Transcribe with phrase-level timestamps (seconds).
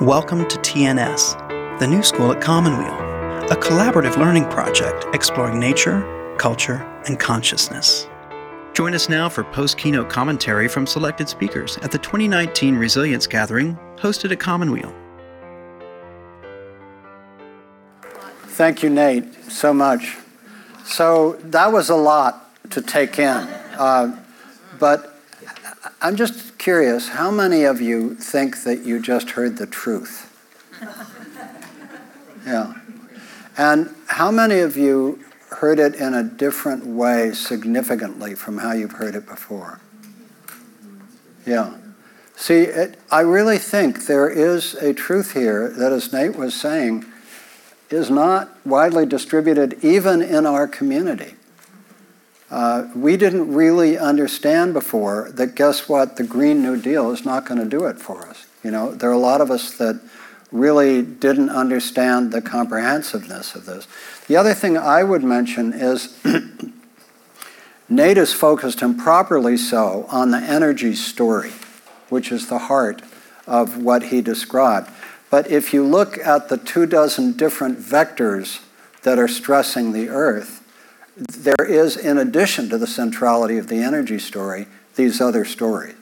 [0.00, 2.94] Welcome to TNS, the new school at Commonweal,
[3.50, 6.00] a collaborative learning project exploring nature,
[6.38, 6.76] culture,
[7.06, 8.08] and consciousness.
[8.72, 13.78] Join us now for post keynote commentary from selected speakers at the 2019 Resilience Gathering
[13.96, 14.90] hosted at Commonweal.
[18.44, 20.16] Thank you, Nate, so much.
[20.86, 23.26] So that was a lot to take in.
[23.26, 24.18] Uh,
[24.78, 25.20] but
[26.00, 30.26] I'm just curious how many of you think that you just heard the truth?
[32.46, 32.72] Yeah.
[33.58, 38.92] And how many of you heard it in a different way significantly from how you've
[38.92, 39.78] heard it before?
[41.46, 41.76] Yeah.
[42.34, 47.04] See, it, I really think there is a truth here that, as Nate was saying,
[47.90, 51.34] is not widely distributed even in our community.
[52.50, 56.16] Uh, we didn't really understand before that guess what?
[56.16, 58.46] The green new deal is not going to do it for us.
[58.64, 60.00] You know there are a lot of us that
[60.52, 63.86] really didn't understand the comprehensiveness of this.
[64.26, 66.18] The other thing i would mention is
[67.88, 71.52] nate is focused and properly so on the energy story
[72.08, 73.02] which is the heart
[73.46, 74.90] of what he described.
[75.30, 78.60] But if you look at the two dozen different vectors
[79.02, 80.59] that are stressing the earth
[81.16, 84.66] there is, in addition to the centrality of the energy story,
[84.96, 85.94] these other stories.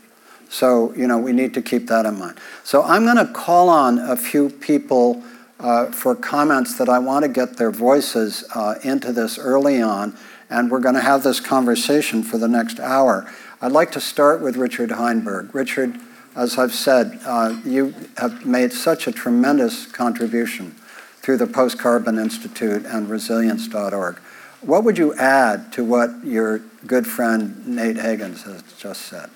[0.48, 2.38] So, you know, we need to keep that in mind.
[2.64, 5.22] So, I'm going to call on a few people
[5.60, 10.16] uh, for comments that I want to get their voices uh, into this early on,
[10.48, 13.30] and we're going to have this conversation for the next hour.
[13.60, 15.52] I'd like to start with Richard Heinberg.
[15.52, 15.98] Richard,
[16.36, 20.76] as I've said, uh, you have made such a tremendous contribution
[21.16, 24.20] through the Post Carbon Institute and resilience.org.
[24.60, 29.30] What would you add to what your good friend Nate Hagens has just said?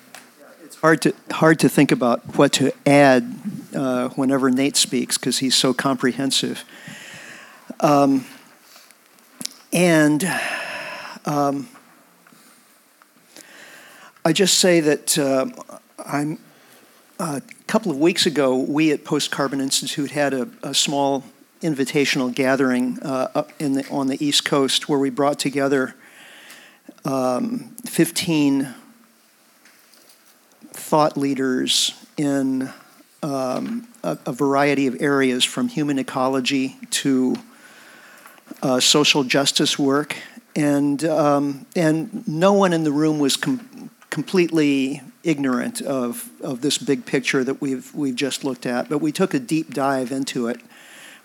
[0.63, 3.33] It's hard to hard to think about what to add
[3.73, 6.65] uh, whenever Nate speaks because he's so comprehensive.
[7.79, 8.25] Um,
[9.71, 10.25] and
[11.25, 11.69] um,
[14.25, 15.47] I just say that uh,
[16.05, 16.39] I'm.
[17.19, 21.23] A couple of weeks ago, we at Post Carbon Institute had a, a small
[21.63, 25.95] invitational gathering uh, in the, on the East Coast where we brought together
[27.05, 28.73] um, 15
[30.71, 32.69] thought leaders in
[33.23, 37.35] um, a, a, variety of areas from human ecology to
[38.61, 40.17] uh, social justice work.
[40.55, 46.77] And, um, and no one in the room was com- completely ignorant of, of this
[46.77, 50.47] big picture that we've, we've just looked at, but we took a deep dive into
[50.47, 50.59] it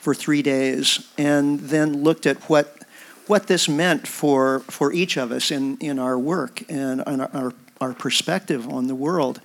[0.08, 2.78] for three days and then looked at what
[3.26, 7.92] what this meant for for each of us in in our work and our our
[7.92, 9.38] perspective on the world.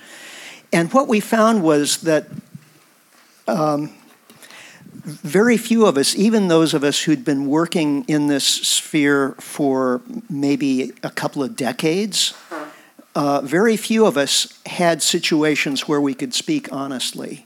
[0.72, 2.28] And what we found was that
[3.46, 3.94] um,
[4.94, 10.02] very few of us, even those of us who'd been working in this sphere for
[10.30, 12.34] maybe a couple of decades,
[13.16, 17.46] uh, very few of us had situations where we could speak honestly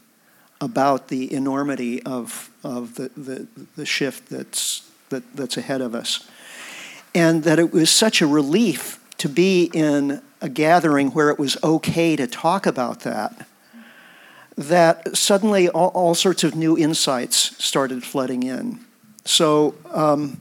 [0.59, 6.28] about the enormity of, of the, the, the shift that's, that, that's ahead of us.
[7.13, 11.57] And that it was such a relief to be in a gathering where it was
[11.63, 13.47] okay to talk about that,
[14.56, 18.79] that suddenly all, all sorts of new insights started flooding in.
[19.25, 20.39] So, um,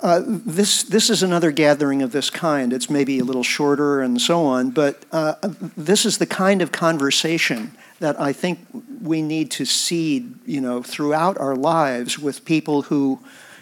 [0.00, 2.72] uh, this, this is another gathering of this kind.
[2.72, 5.34] It's maybe a little shorter and so on, but uh,
[5.76, 8.58] this is the kind of conversation that I think
[9.02, 13.20] we need to seed, you know, throughout our lives with people who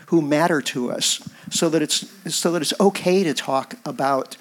[0.08, 4.36] who matter to us, so that it's so that it's okay to talk about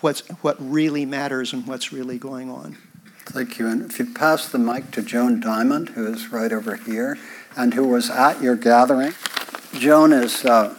[0.00, 2.76] what's what really matters and what's really going on.
[3.26, 3.68] Thank you.
[3.68, 7.18] And if you pass the mic to Joan Diamond, who is right over here,
[7.56, 9.14] and who was at your gathering.
[9.78, 10.74] Joan is uh,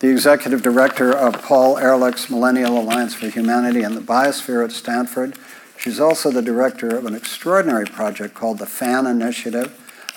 [0.00, 5.38] the executive director of Paul Ehrlich's Millennium Alliance for Humanity and the Biosphere at Stanford.
[5.78, 9.72] She's also the director of an extraordinary project called the FAN Initiative,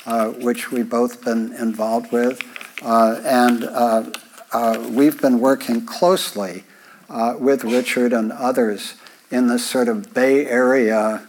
[0.05, 2.41] uh, which we've both been involved with.
[2.81, 4.11] Uh, and uh,
[4.51, 6.63] uh we've been working closely
[7.09, 8.95] uh, with Richard and others
[9.31, 11.25] in this sort of Bay Area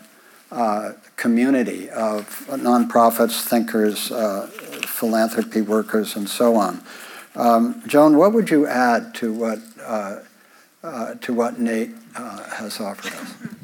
[1.16, 4.10] community of nonprofits, thinkers,
[4.98, 6.82] philanthropy workers, and so on.
[7.36, 9.58] Um, Joan, what would you add to what,
[11.22, 13.34] to what Nate has offered us?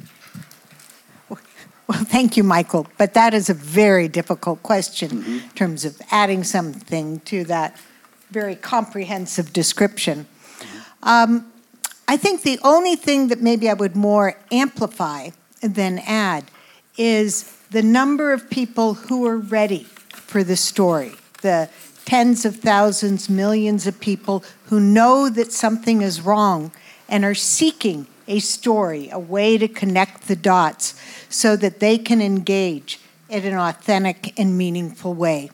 [1.87, 2.87] Well, thank you, Michael.
[2.97, 5.33] But that is a very difficult question mm-hmm.
[5.35, 7.79] in terms of adding something to that
[8.31, 10.27] very comprehensive description.
[10.59, 11.09] Mm-hmm.
[11.09, 11.53] Um,
[12.09, 16.45] I think the only thing that maybe I would more amplify than add
[16.97, 21.13] is the number of people who are ready for the story,
[21.45, 21.69] the
[22.07, 26.73] tens of thousands, millions of people who know that something is wrong
[27.09, 30.99] and are seeking a story, a way to connect the dots
[31.29, 32.99] so that they can engage
[33.29, 35.51] in an authentic and meaningful way.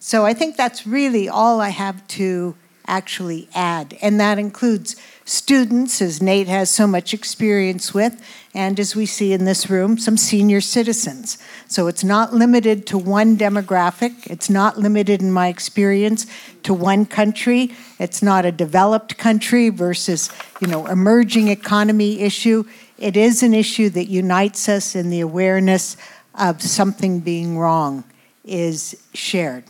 [0.00, 2.56] So I think that's really all I have to
[2.86, 3.96] actually add.
[4.02, 4.96] And that includes
[5.30, 8.20] students, as Nate has so much experience with,
[8.52, 11.38] and as we see in this room, some senior citizens.
[11.68, 14.26] So it's not limited to one demographic.
[14.26, 16.26] It's not limited, in my experience,
[16.64, 17.70] to one country.
[18.00, 20.30] It's not a developed country versus,
[20.60, 22.64] you know, emerging economy issue.
[22.98, 25.96] It is an issue that unites us in the awareness
[26.34, 28.02] of something being wrong
[28.44, 29.62] is shared.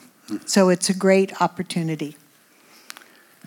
[0.47, 2.17] So it's a great opportunity.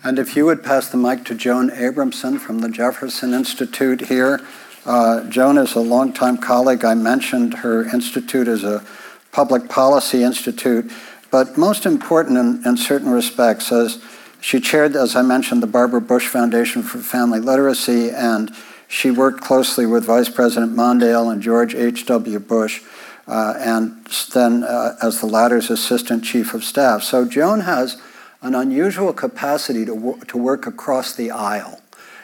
[0.04, 4.38] And if you would pass the mic to Joan Abramson from the Jefferson Institute here.
[4.84, 6.84] Uh, Joan is a longtime colleague.
[6.84, 8.84] I mentioned her institute is a
[9.32, 10.92] public policy institute,
[11.30, 14.04] but most important in, in certain respects, as
[14.42, 18.54] she chaired, as I mentioned, the Barbara Bush Foundation for Family Literacy, and
[18.88, 22.40] she worked closely with Vice President Mondale and George H.W.
[22.40, 22.82] Bush,
[23.26, 24.04] uh, and
[24.34, 27.02] then uh, as the latter's assistant chief of staff.
[27.02, 27.96] So Joan has
[28.44, 31.80] an unusual capacity to, wo- to work across the aisle.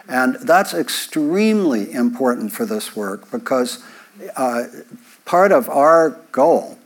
[0.08, 3.82] And that's extremely important for this work because
[4.36, 4.64] uh,
[5.24, 6.78] part of our goal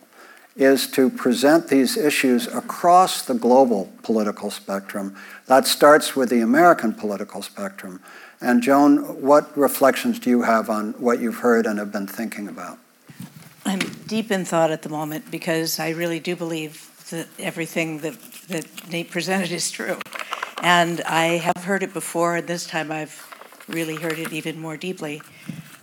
[0.56, 5.16] is to present these issues across the global political spectrum.
[5.46, 8.00] That starts with the American political spectrum.
[8.40, 12.46] And Joan, what reflections do you have on what you've heard and have been thinking
[12.46, 12.78] about?
[13.66, 18.14] I'm deep in thought at the moment because I really do believe that everything that,
[18.48, 19.98] that Nate presented is true.
[20.62, 23.28] And I have heard it before, and this time I've
[23.68, 25.22] really heard it even more deeply.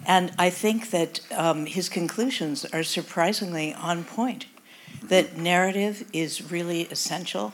[0.05, 4.47] And I think that um, his conclusions are surprisingly on point.
[5.03, 7.53] That narrative is really essential.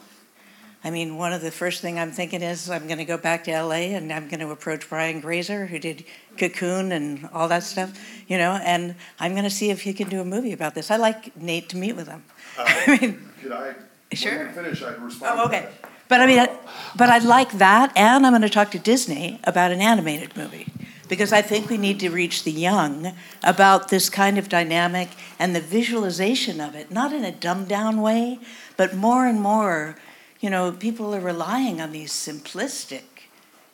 [0.84, 3.44] I mean, one of the first thing I'm thinking is I'm going to go back
[3.46, 6.06] to LA and I'm going to approach Brian Grazer, who did
[6.38, 10.08] Cocoon and all that stuff, you know, and I'm going to see if he can
[10.08, 10.92] do a movie about this.
[10.92, 12.24] I like Nate to meet with him.
[12.58, 13.74] Uh, I mean, Could I,
[14.14, 14.50] Sure.
[14.50, 15.70] finish, I can respond Oh, okay.
[16.08, 16.58] But I mean, I-
[16.96, 20.68] but I'd like that, and I'm going to talk to Disney about an animated movie
[21.10, 23.14] because I think we need to reach the young
[23.44, 25.10] about this kind of dynamic
[25.40, 28.40] and the visualization of it, not in a dumbed down way,
[28.78, 29.98] but more and more.
[30.40, 33.04] You know, people are relying on these simplistic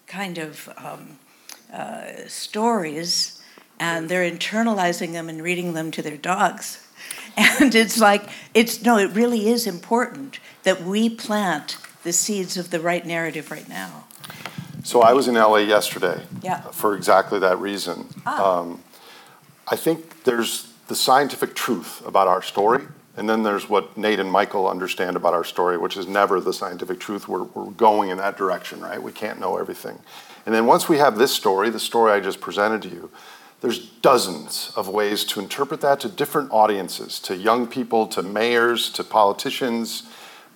[0.08, 1.20] kind of um,
[1.72, 3.42] uh, stories,
[3.80, 6.83] and they're internalizing them and reading them to their dogs.
[7.36, 12.70] And it's like, it's no, it really is important that we plant the seeds of
[12.70, 14.06] the right narrative right now.
[14.84, 16.22] So I was in LA yesterday.
[16.42, 16.62] Yeah.
[16.72, 18.08] For exactly that reason.
[18.26, 18.60] Ah.
[18.60, 18.84] Um,
[19.68, 22.84] I think there's the scientific truth about our story,
[23.16, 26.52] and then there's what Nate and Michael understand about our story, which is never the
[26.52, 27.28] scientific truth.
[27.28, 29.02] We're, we're going in that direction, right?
[29.02, 30.00] We can't know everything.
[30.46, 33.10] And then once we have this story, the story I just presented to you,
[33.64, 38.90] there's dozens of ways to interpret that to different audiences, to young people, to mayors,
[38.90, 40.04] to politicians.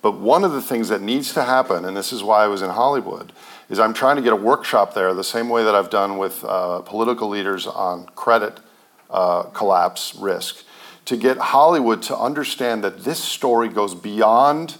[0.02, 2.60] But one of the things that needs to happen, and this is why I was
[2.60, 3.32] in Hollywood,
[3.70, 6.44] is I'm trying to get a workshop there the same way that I've done with
[6.44, 8.60] uh, political leaders on credit
[9.08, 10.62] uh, collapse risk,
[11.06, 14.76] to get Hollywood to understand that this story goes beyond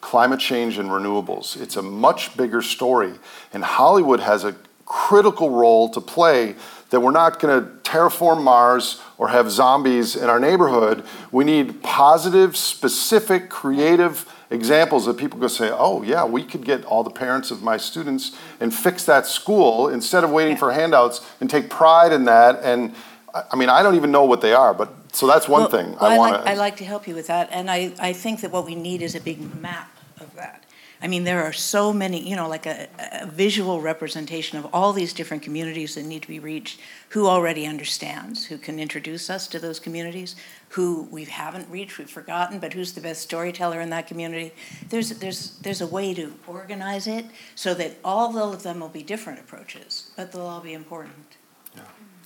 [0.00, 1.60] climate change and renewables.
[1.60, 3.12] It's a much bigger story,
[3.52, 6.54] and Hollywood has a critical role to play
[6.90, 11.04] that we're not going to terraform Mars or have zombies in our neighborhood.
[11.32, 16.84] We need positive, specific, creative examples that people go say, oh, yeah, we could get
[16.84, 21.20] all the parents of my students and fix that school instead of waiting for handouts
[21.40, 22.60] and take pride in that.
[22.62, 22.94] And
[23.34, 25.70] I I mean, I don't even know what they are, but so that's one Well,
[25.70, 26.50] thing well, I want like, to.
[26.50, 29.02] I like to help you with that, and I, I think that what we need
[29.02, 29.90] is a big map
[30.20, 30.62] of that.
[31.00, 32.88] I mean, there are so many, you know, like a,
[33.20, 36.80] a visual representation of all these different communities that need to be reached.
[37.10, 38.46] Who already understands?
[38.46, 40.36] Who can introduce us to those communities?
[40.70, 44.52] Who we haven't reached, we've forgotten, but who's the best storyteller in that community?
[44.88, 49.02] There's there's there's a way to organize it so that all of them will be
[49.02, 51.36] different approaches, but they'll all be important.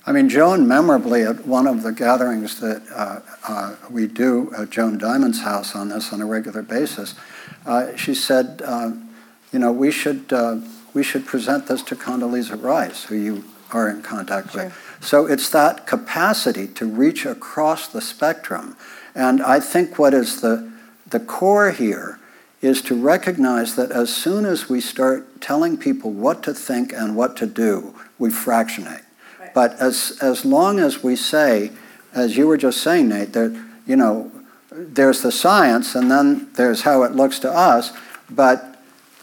[0.03, 4.71] I mean, Joan memorably at one of the gatherings that uh, uh, we do at
[4.71, 7.13] Joan Diamond's house on this on a regular basis,
[7.65, 8.91] uh, she said, uh,
[9.51, 10.57] you know, we should, uh,
[10.93, 14.73] we should present this to Condoleezza Rice, who you are in contact with.
[15.01, 18.75] So it's that capacity to reach across the spectrum.
[19.15, 20.71] And I think what is the,
[21.07, 22.19] the core here
[22.61, 27.15] is to recognize that as soon as we start telling people what to think and
[27.15, 29.03] what to do, we fractionate.
[29.53, 31.71] But as, as long as we say,
[32.13, 34.30] as you were just saying, Nate, that you know,
[34.71, 37.91] there's the science and then there's how it looks to us,
[38.29, 38.67] but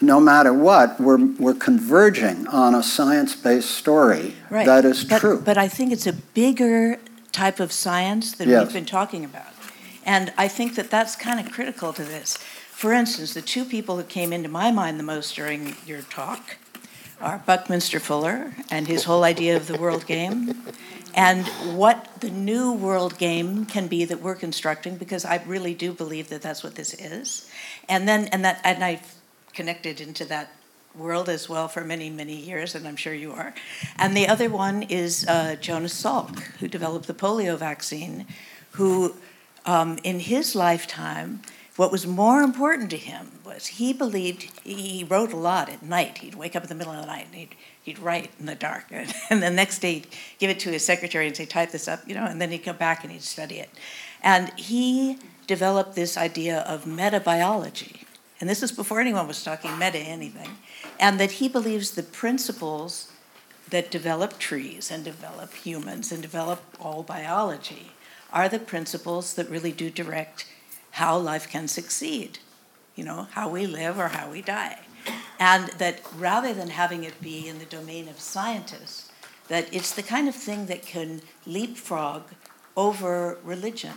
[0.01, 4.65] no matter what, we're, we're converging on a science based story Right.
[4.65, 5.41] that is But- true.
[5.43, 6.97] But I think it's a bigger
[7.31, 8.65] type of science than Yes.
[8.65, 9.43] we've been talking about.
[10.05, 12.37] And I think that that's kind of critical to this.
[12.71, 16.55] For instance, the two people who came into my mind the most during your talk
[17.21, 20.55] are Buckminster Fuller and his whole idea of the world game,
[21.15, 25.93] and what the new world game can be that we're constructing, because I really do
[25.93, 27.49] believe that that's what this is.
[27.87, 29.15] And then, and that, and i've
[29.53, 30.51] connected into that
[30.95, 33.53] world as well for many, many years, and I'm sure you are.
[33.97, 38.25] And the other one is uh, Jonas Salk, who developed the polio vaccine,
[38.71, 39.15] who,
[39.65, 41.41] um, in his lifetime,
[41.75, 46.17] what was more important to him was he believed he wrote a lot at night.
[46.17, 48.55] He'd wake up in the middle of the night and he'd, he'd write in the
[48.55, 48.85] dark.
[49.29, 50.07] And the next day, he'd
[50.39, 52.59] give it to his secretary and say, type this up, you know, and then he'd
[52.59, 53.69] come back and he'd study it.
[54.21, 55.17] And he
[55.47, 58.03] developed this idea of metabiology.
[58.39, 60.57] And this is before anyone was talking meta anything.
[60.99, 63.11] And that he believes the principles
[63.69, 67.91] that develop trees and develop humans and develop all biology
[68.31, 70.45] are the principles that really do direct
[70.91, 72.39] how life can succeed,
[72.95, 74.79] you know, how we live or how we die.
[75.39, 79.11] And that rather than having it be in the domain of scientists,
[79.47, 82.23] that it's the kind of thing that can leapfrog
[82.75, 83.93] over religion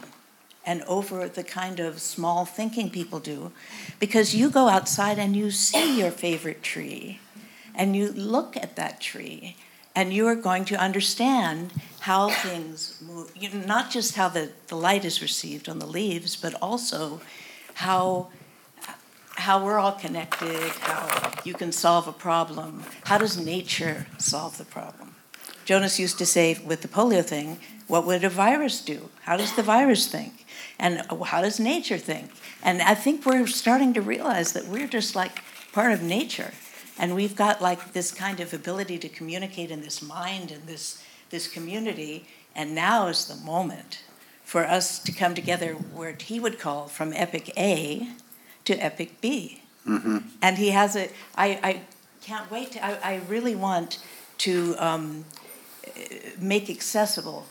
[0.64, 3.52] and over the kind of small thinking people do.
[3.98, 7.20] Because you go outside and you see your favorite tree,
[7.74, 9.56] and you look at that tree,
[9.94, 14.50] and you are going to understand how things move, you know, not just how the,
[14.68, 17.20] the light is received on the leaves, but also
[17.74, 18.28] how
[19.42, 22.84] how we're all connected, how you can solve a problem.
[23.04, 25.16] How does nature solve the problem?
[25.64, 27.58] Jonas used to say with the polio thing,
[27.88, 29.08] what would a virus do?
[29.22, 30.46] How does the virus think?
[30.78, 32.30] And how does nature think?
[32.62, 36.52] And I think we're starting to realize that we're just like part of nature.
[36.96, 41.02] And we've got like this kind of ability to communicate in this mind and this,
[41.30, 42.26] this community.
[42.54, 44.04] And now is the moment
[44.44, 48.06] for us to come together where he would call from Epoch A
[48.64, 49.62] to Epoch B.
[49.86, 51.80] And he has a, I, I
[52.22, 53.98] can't wait to, I, I really want
[54.38, 55.24] to um,
[56.38, 57.46] make accessible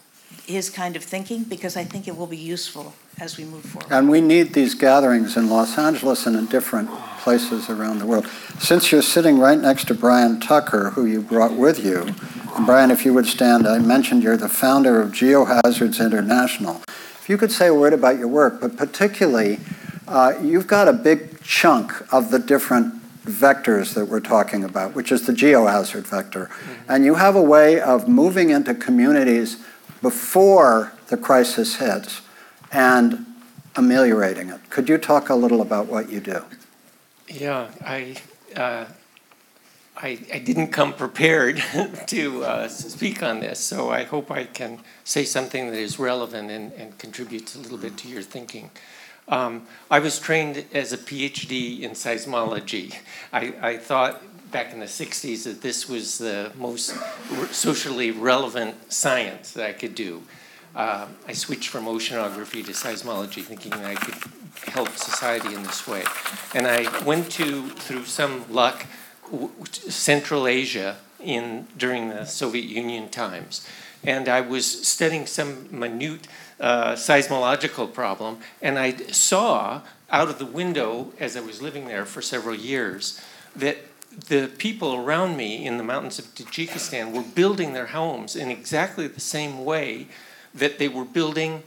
[0.45, 3.91] his kind of thinking because I think it will be useful as we move forward.
[3.91, 6.89] And we need these gatherings in Los Angeles and in different
[7.19, 8.27] places around the world.
[8.59, 12.15] Since you're sitting right next to Brian Tucker, who you brought with you,
[12.55, 16.81] and Brian, if you would stand, I mentioned you're the founder of Geohazards International.
[16.87, 19.59] If you could say a word about your work, but particularly,
[20.11, 25.11] uh, you've got a big chunk of the different vectors that we're talking about, which
[25.11, 26.49] is the geohazard vector.
[26.89, 29.57] And you have a way of moving into communities
[30.01, 32.21] before the crisis hits
[32.71, 33.25] and
[33.75, 34.69] ameliorating it.
[34.69, 36.43] Could you talk a little about what you do?
[37.29, 38.17] Yeah, I,
[38.55, 38.85] uh,
[39.95, 41.63] I, I didn't come prepared
[42.07, 46.51] to uh, speak on this, so I hope I can say something that is relevant
[46.51, 48.71] and, and contributes a little bit to your thinking.
[49.31, 52.95] Um, I was trained as a PhD in seismology.
[53.31, 54.21] I, I thought
[54.51, 56.93] back in the 60s that this was the most
[57.51, 60.23] socially relevant science that I could do.
[60.75, 64.15] Uh, I switched from oceanography to seismology, thinking that I could
[64.73, 66.03] help society in this way.
[66.53, 68.85] And I went to, through some luck,
[69.31, 73.65] w- Central Asia in during the Soviet Union times,
[74.03, 76.27] and I was studying some minute
[76.61, 82.05] uh, seismological problem, and I saw out of the window as I was living there
[82.05, 83.19] for several years
[83.55, 83.77] that
[84.27, 89.07] the people around me in the mountains of Tajikistan were building their homes in exactly
[89.07, 90.07] the same way
[90.53, 91.63] that they were building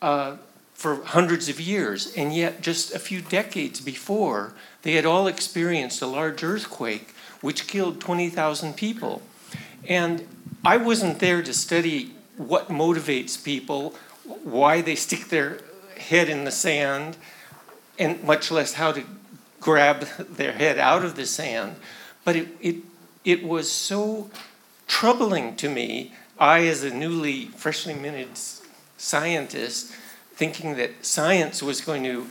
[0.00, 0.36] uh,
[0.74, 2.14] for hundreds of years.
[2.14, 7.66] And yet, just a few decades before, they had all experienced a large earthquake which
[7.66, 9.22] killed 20,000 people.
[9.88, 10.26] And
[10.64, 13.94] I wasn't there to study what motivates people,
[14.44, 15.60] why they stick their
[15.96, 17.16] head in the sand,
[17.98, 19.02] and much less how to
[19.60, 21.76] grab their head out of the sand.
[22.24, 22.76] But it, it,
[23.24, 24.30] it was so
[24.86, 28.38] troubling to me, I, as a newly, freshly minted
[28.96, 29.92] scientist,
[30.34, 32.26] thinking that science was going to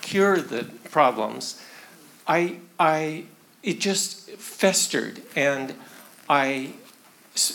[0.00, 1.62] cure the problems,
[2.26, 3.24] I, I,
[3.62, 5.22] it just festered.
[5.36, 5.74] And
[6.28, 6.72] I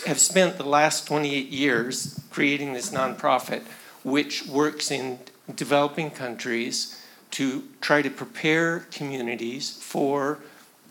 [0.06, 3.62] have spent the last 28 years creating this nonprofit,
[4.04, 5.20] which works in
[5.56, 10.40] developing countries to try to prepare communities for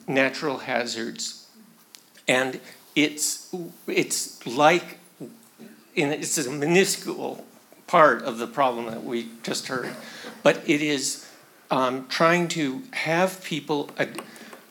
[0.06, 1.46] natural hazards.
[2.26, 2.60] And
[2.94, 3.54] it's,
[3.86, 4.98] it's like,
[5.94, 7.44] it's a minuscule
[7.86, 9.94] part of the problem that we just heard.
[10.42, 11.28] But it is
[11.70, 14.06] um, trying to have people uh,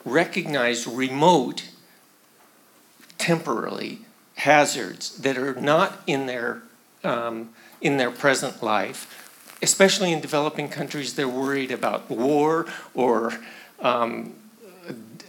[0.05, 1.69] recognize remote,
[3.17, 4.06] temporarily,
[4.37, 6.61] hazards that are not in their,
[7.03, 7.49] um,
[7.81, 9.07] in their present life,
[9.61, 13.33] especially in developing countries, they're worried about war or
[13.79, 14.33] um,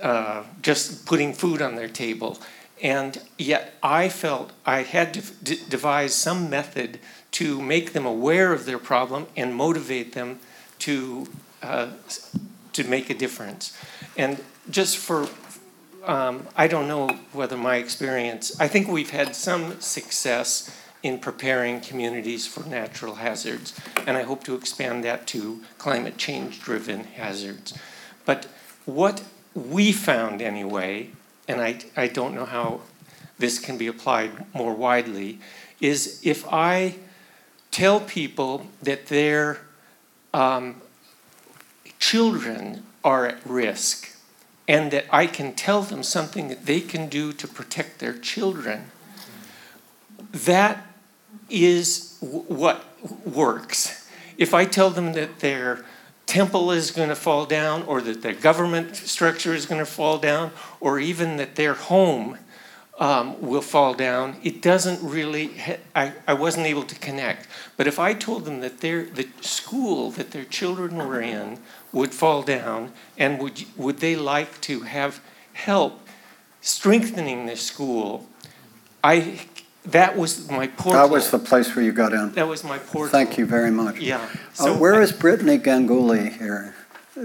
[0.02, 2.38] uh, just putting food on their table.
[2.82, 7.00] And yet I felt I had to d- devise some method
[7.32, 10.38] to make them aware of their problem and motivate them
[10.80, 11.26] to,
[11.62, 11.88] uh,
[12.72, 13.76] to make a difference.
[14.16, 15.26] And just for,
[16.08, 21.80] um, I don't know whether my experience, I think we've had some success in preparing
[21.80, 27.74] communities for natural hazards, and I hope to expand that to climate change driven hazards.
[28.24, 28.46] But
[28.84, 29.22] what
[29.54, 31.10] we found anyway,
[31.46, 32.80] and I, I don't know how
[33.38, 35.38] this can be applied more widely,
[35.80, 36.96] is if I
[37.70, 39.58] tell people that their
[40.32, 40.80] um,
[42.00, 44.07] children are at risk
[44.68, 48.90] and that I can tell them something that they can do to protect their children,
[50.30, 50.86] that
[51.48, 52.84] is w- what
[53.26, 54.06] works.
[54.36, 55.84] If I tell them that their
[56.26, 60.18] temple is going to fall down, or that their government structure is going to fall
[60.18, 62.36] down, or even that their home
[62.98, 67.46] um, will fall down, it doesn't really, ha- I, I wasn't able to connect.
[67.76, 71.58] But if I told them that their, the school that their children were in
[71.92, 75.20] would fall down, and would, would they like to have
[75.52, 76.00] help
[76.60, 78.26] strengthening the school,
[79.04, 79.40] I,
[79.84, 81.00] that was my portal.
[81.00, 82.32] That was the place where you got in.
[82.32, 83.08] That was my portal.
[83.10, 84.00] Thank you very much.
[84.00, 84.18] Yeah.
[84.18, 86.74] Uh, So Where I- is Brittany Ganguly here?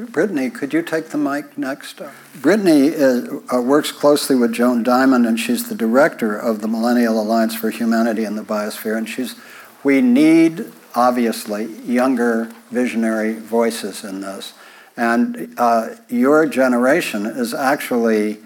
[0.09, 2.01] Brittany, could you take the mic next?
[2.41, 7.13] Brittany is, uh, works closely with Joan Diamond, and she's the director of the Millennium
[7.13, 8.97] Alliance for Humanity and the Biosphere.
[8.97, 9.35] And she's,
[9.83, 14.53] we need, obviously, younger visionary voices in this.
[14.97, 18.39] And uh, your generation is actually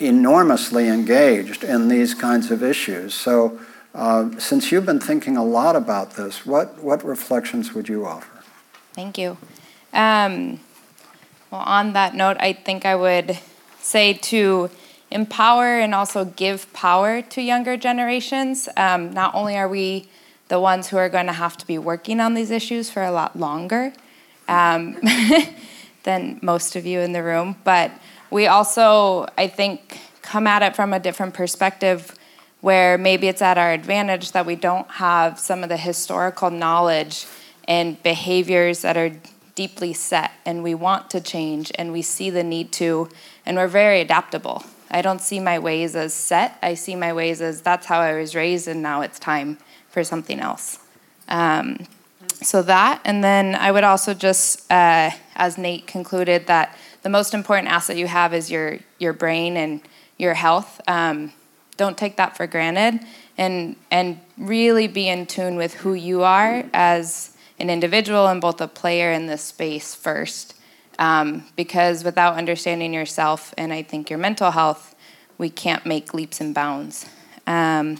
[0.00, 3.14] enormously engaged in these kinds of issues.
[3.14, 3.60] So,
[3.94, 8.42] uh, since you've been thinking a lot about this, what, what reflections would you offer?
[8.92, 9.36] Thank you.
[9.94, 10.60] Um,
[11.50, 13.38] well, on that note, I think I would
[13.80, 14.70] say to
[15.10, 18.68] empower and also give power to younger generations.
[18.76, 20.08] Um, not only are we
[20.48, 23.12] the ones who are going to have to be working on these issues for a
[23.12, 23.92] lot longer
[24.48, 25.00] um,
[26.02, 27.92] than most of you in the room, but
[28.30, 32.14] we also, I think, come at it from a different perspective
[32.60, 37.26] where maybe it's at our advantage that we don't have some of the historical knowledge
[37.68, 39.12] and behaviors that are
[39.54, 43.08] deeply set and we want to change and we see the need to
[43.46, 44.64] and we're very adaptable.
[44.90, 46.58] I don't see my ways as set.
[46.62, 50.04] I see my ways as that's how i was raised and now it's time for
[50.04, 50.78] something else.
[51.28, 51.86] Um,
[52.42, 57.32] so that and then i would also just uh, as nate concluded that the most
[57.32, 59.80] important asset you have is your your brain and
[60.16, 60.80] your health.
[60.88, 61.32] Um,
[61.76, 63.00] don't take that for granted
[63.36, 68.60] and and really be in tune with who you are as an individual and both
[68.60, 70.54] a player in this space first.
[70.98, 74.94] Um, because without understanding yourself and I think your mental health,
[75.38, 77.06] we can't make leaps and bounds.
[77.48, 77.98] Um,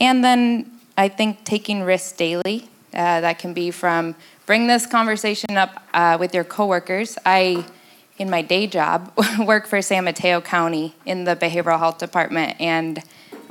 [0.00, 2.68] and then I think taking risks daily.
[2.92, 4.14] Uh, that can be from
[4.46, 7.18] bring this conversation up uh, with your coworkers.
[7.26, 7.64] I,
[8.18, 13.02] in my day job, work for San Mateo County in the behavioral health department, and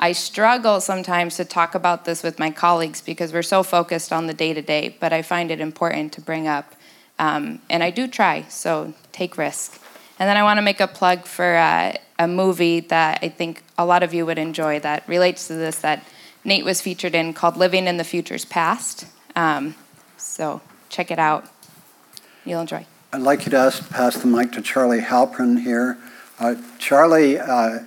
[0.04, 4.28] I struggle sometimes to talk about this with my colleagues because we're so focused on
[4.28, 6.76] the day to day, but I find it important to bring up.
[7.18, 9.82] Um, and I do try, so take risk.
[10.20, 13.64] And then I want to make a plug for uh, a movie that I think
[13.78, 16.04] a lot of you would enjoy that relates to this that
[16.44, 19.06] Nate was featured in called Living in the Future's Past.
[19.38, 19.74] Um,
[20.18, 21.46] so check it out.
[22.44, 22.86] You'll enjoy.
[23.14, 25.98] I'd like you to ask, pass the mic to Charlie Halpern here.
[26.40, 27.80] Uh, Charlie, uh,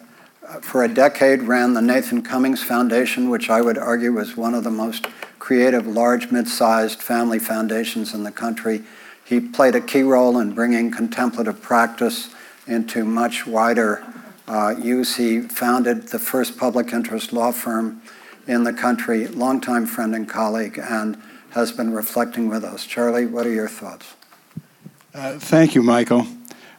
[0.61, 4.65] for a decade, ran the Nathan Cummings Foundation, which I would argue was one of
[4.65, 5.07] the most
[5.39, 8.83] creative, large, mid sized family foundations in the country.
[9.25, 12.31] He played a key role in bringing contemplative practice
[12.67, 14.05] into much wider
[14.47, 15.17] uh, use.
[15.17, 18.03] He founded the first public interest law firm
[18.47, 22.87] in the country, longtime friend and colleague, and has been reflecting with us.
[22.87, 24.15] Charlie, what are your thoughts?
[25.15, 26.27] Uh, thank you, Michael.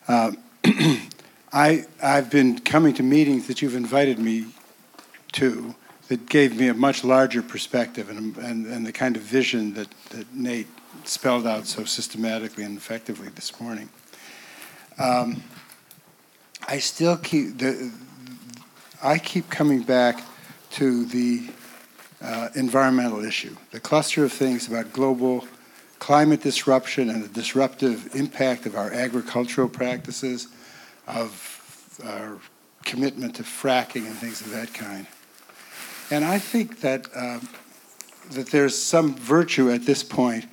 [0.07, 0.31] Uh,
[1.57, 4.45] I, I've been coming to meetings that you've invited me
[5.31, 5.73] to
[6.07, 9.87] that gave me a much larger perspective and, and, and the kind of vision that,
[10.11, 10.67] that Nate
[11.03, 13.89] spelled out so systematically and effectively this morning.
[14.99, 15.41] Um,
[16.67, 17.91] I still keep the,
[19.01, 20.23] I keep coming back
[20.73, 21.49] to the
[22.21, 25.47] uh, environmental issue, the cluster of things about global
[25.97, 30.49] climate disruption and the disruptive impact of our agricultural practices,
[31.07, 32.39] of our
[32.83, 35.07] commitment to fracking and things of that kind.
[36.09, 37.39] And I think that, uh,
[38.31, 40.45] that there's some virtue at this point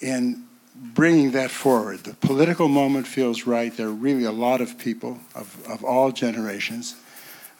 [0.00, 0.44] in
[0.74, 2.00] bringing that forward.
[2.00, 3.74] The political moment feels right.
[3.74, 6.94] There are really a lot of people of, of all generations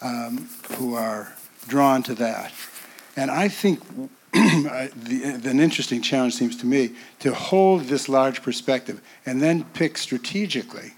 [0.02, 1.34] um, who are
[1.66, 2.52] drawn to that.
[3.16, 3.80] And I think
[4.32, 9.98] the, an interesting challenge seems to me to hold this large perspective and then pick
[9.98, 10.92] strategically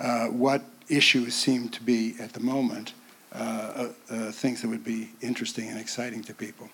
[0.00, 2.92] uh, what issues seem to be at the moment
[3.34, 6.68] uh, uh, uh things that would be interesting and exciting to people.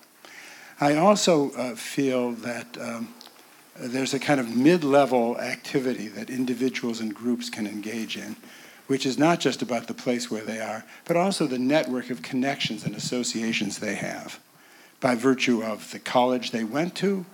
[0.79, 3.13] I also uh, feel that um,
[3.77, 8.35] there's a kind of mid-level activity that individuals and groups can engage in,
[8.87, 12.21] which is not just about the place where they are, but also the network of
[12.21, 14.39] connections and associations they have
[14.99, 17.25] by virtue of the college they went to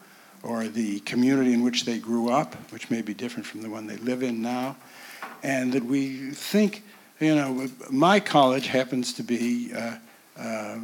[0.43, 3.85] or the community in which they grew up, which may be different from the one
[3.85, 4.75] they live in now,
[5.43, 6.83] and that we think,
[7.19, 9.97] you know, my college happens to be uh,
[10.37, 10.77] uh, uh,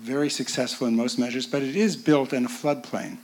[0.00, 3.16] very successful in most measures, but it is built in a floodplain.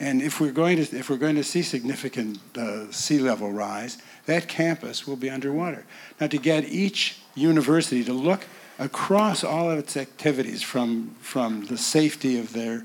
[0.00, 3.98] And if we're going to, if we're going to see significant uh, sea level rise,
[4.26, 5.84] that campus will be underwater.
[6.20, 8.46] Now, to get each university to look
[8.78, 12.84] across all of its activities, from, from the safety of their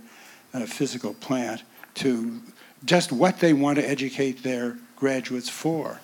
[0.54, 1.64] uh, physical plant
[1.96, 2.42] to
[2.84, 6.00] just what they want to educate their graduates for,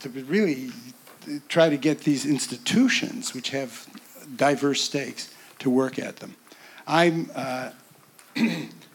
[0.00, 0.70] to really
[1.48, 3.86] try to get these institutions, which have
[4.36, 6.36] diverse stakes, to work at them.
[6.86, 7.30] I'm.
[7.34, 7.70] Uh,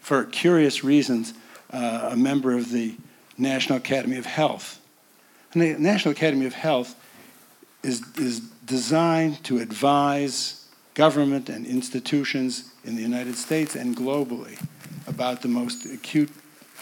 [0.01, 1.33] for curious reasons,
[1.71, 2.97] uh, a member of the
[3.37, 4.79] National Academy of Health.
[5.53, 6.95] And the National Academy of Health
[7.83, 14.61] is, is designed to advise government and institutions in the United States and globally
[15.07, 16.31] about the most acute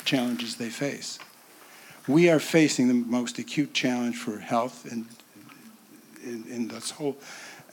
[0.06, 1.20] challenges they face.
[2.08, 5.06] We are facing the most acute challenge for health in,
[6.24, 7.18] in, in this whole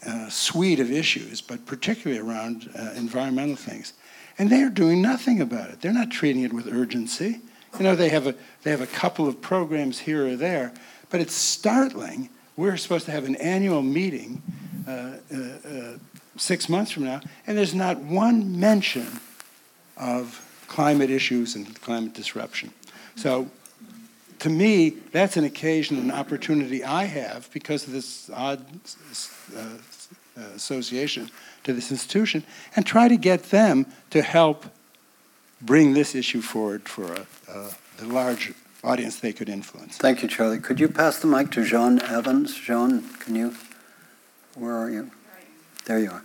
[0.06, 3.92] uh, suite of issues, but particularly around uh, environmental things
[4.38, 5.80] and they are doing nothing about it.
[5.80, 7.40] They're not treating it with urgency.
[7.78, 10.72] You know, they have a they have a couple of programs here or there,
[11.10, 12.30] but it's startling.
[12.56, 14.42] We're supposed to have an annual meeting
[14.88, 15.98] uh, uh, uh,
[16.36, 19.20] six months from now, and there's not one mention
[19.96, 22.72] of climate issues and climate disruption.
[23.14, 23.50] So,
[24.46, 28.64] to me, that's an occasion, an opportunity I have because of this odd
[29.56, 31.32] uh, association
[31.64, 32.44] to this institution
[32.76, 34.66] and try to get them to help
[35.60, 37.12] bring this issue forward for
[37.48, 38.54] a, large
[38.84, 39.96] audience they could influence.
[39.96, 40.60] Thank you, Charlie.
[40.60, 42.54] Could you pass the mic to Jean Evans?
[42.54, 43.52] Jean, can you?
[44.54, 45.10] Where are you?
[45.86, 46.22] There you are.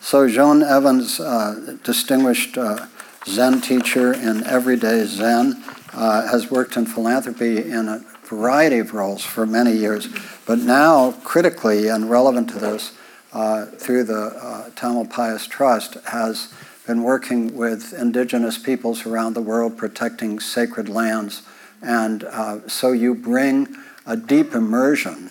[0.00, 2.86] So, Jean Evans, uh, distinguished uh,
[3.26, 9.24] Zen teacher in everyday Zen, uh, has worked in philanthropy in a variety of roles
[9.24, 10.08] for many years,
[10.46, 12.92] but now, critically and relevant to this,
[13.32, 16.52] uh, through the uh, Tamalpais Trust has
[16.86, 21.42] been working with indigenous peoples around the world protecting sacred lands.
[21.82, 23.68] And uh, so you bring
[24.06, 25.30] a deep immersion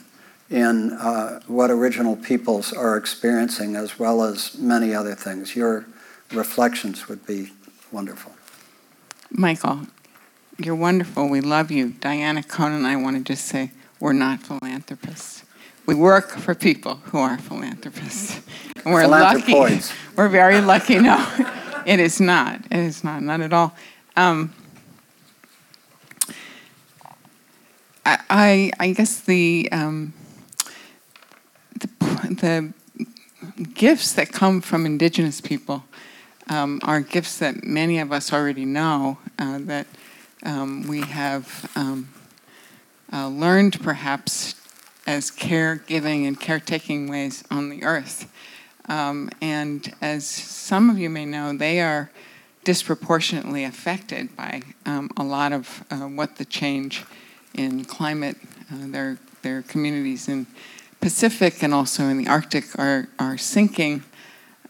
[0.50, 5.56] in uh, what original peoples are experiencing as well as many other things.
[5.56, 5.86] Your
[6.32, 7.52] reflections would be
[7.92, 8.34] wonderful.
[9.32, 9.88] Michael,
[10.58, 11.30] you're wonderful.
[11.30, 11.92] We love you.
[11.92, 15.44] Diana Cohn and I want to just say we're not philanthropists
[15.88, 18.42] we work for people who are philanthropists.
[18.84, 19.54] And we're lucky.
[20.16, 21.00] We're very lucky.
[21.00, 21.18] No,
[21.86, 22.60] it is not.
[22.70, 23.24] It is not.
[23.24, 23.74] Not at all.
[24.18, 24.54] Um,
[28.06, 30.14] I, I, I, guess the, um,
[31.80, 31.88] the,
[32.30, 35.86] the gifts that come from indigenous people
[36.50, 39.88] um, are gifts that many of us already know uh, that
[40.48, 42.08] um, we have um,
[43.12, 44.56] uh, learned perhaps
[45.06, 48.32] as caregiving and caretaking ways on the earth.
[48.88, 52.10] Um, and as some of you may know, they are
[52.64, 57.04] disproportionately affected by um, a lot of uh, what the change
[57.54, 58.38] in climate,
[58.72, 60.48] uh, their, their communities in
[61.02, 64.04] Pacific and also in the Arctic are, are sinking.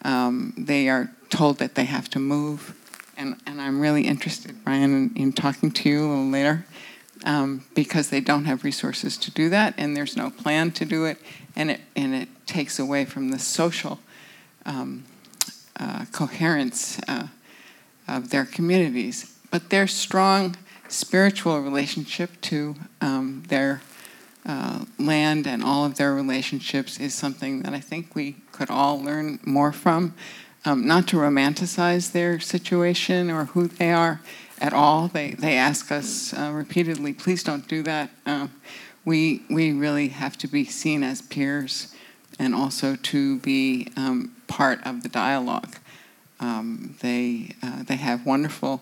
[0.03, 2.76] Um, they are told that they have to move.
[3.17, 6.67] And, and I'm really interested, Brian, in, in talking to you a little later
[7.25, 11.05] um, because they don't have resources to do that, and there's no plan to do
[11.05, 11.17] it,
[11.55, 13.99] and it and it takes away from the social
[14.67, 15.05] um,
[15.79, 17.27] uh, coherence uh,
[18.07, 19.33] of their communities.
[19.49, 20.55] But their strong
[20.87, 23.81] spiritual relationship to um, their
[24.45, 29.01] uh, land and all of their relationships is something that I think we could all
[29.01, 30.13] learn more from.
[30.67, 34.19] Um, not to romanticize their situation or who they are
[34.59, 35.07] at all.
[35.07, 38.09] They, they ask us uh, repeatedly, please don't do that.
[38.25, 38.51] Um,
[39.05, 41.95] we, we really have to be seen as peers
[42.37, 45.77] and also to be um, part of the dialogue.
[46.41, 48.81] Um, they, uh, they have wonderful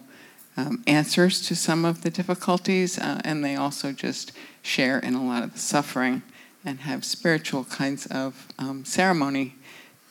[0.58, 4.32] um, answers to some of the difficulties, uh, and they also just
[4.64, 6.24] share in a lot of the suffering
[6.66, 8.48] and have spiritual kinds of
[8.84, 9.54] ceremony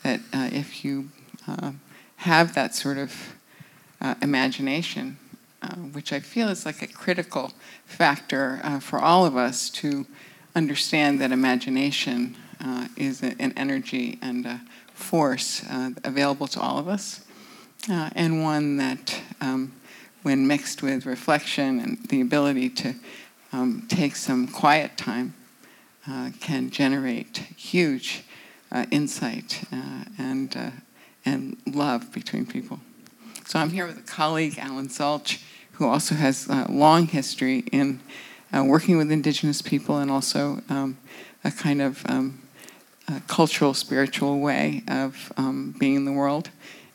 [0.04, 1.08] that uh, if you
[1.46, 1.72] uh,
[2.16, 3.34] have that sort of
[4.00, 5.18] uh, imagination,
[5.62, 7.52] uh, which I feel is like a critical
[7.86, 10.06] factor uh, for all of us to
[10.54, 14.60] understand that imagination uh, is a, an energy and a
[14.94, 15.64] force
[16.04, 17.24] available to all of us,
[17.88, 19.72] and one that, um,
[20.22, 22.94] when mixed with reflection and the ability to
[23.52, 25.34] um, take some quiet time,
[26.40, 28.22] can generate huge
[28.92, 29.64] insight
[30.16, 30.56] and
[31.24, 32.80] and love between people.
[33.46, 38.00] So I'm here with a colleague, Alan Zulch, who also has a long history in
[38.52, 40.96] uh, working with indigenous people and also um,
[41.42, 42.40] a kind of um,
[43.08, 46.50] a cultural, spiritual way of um, being in the world.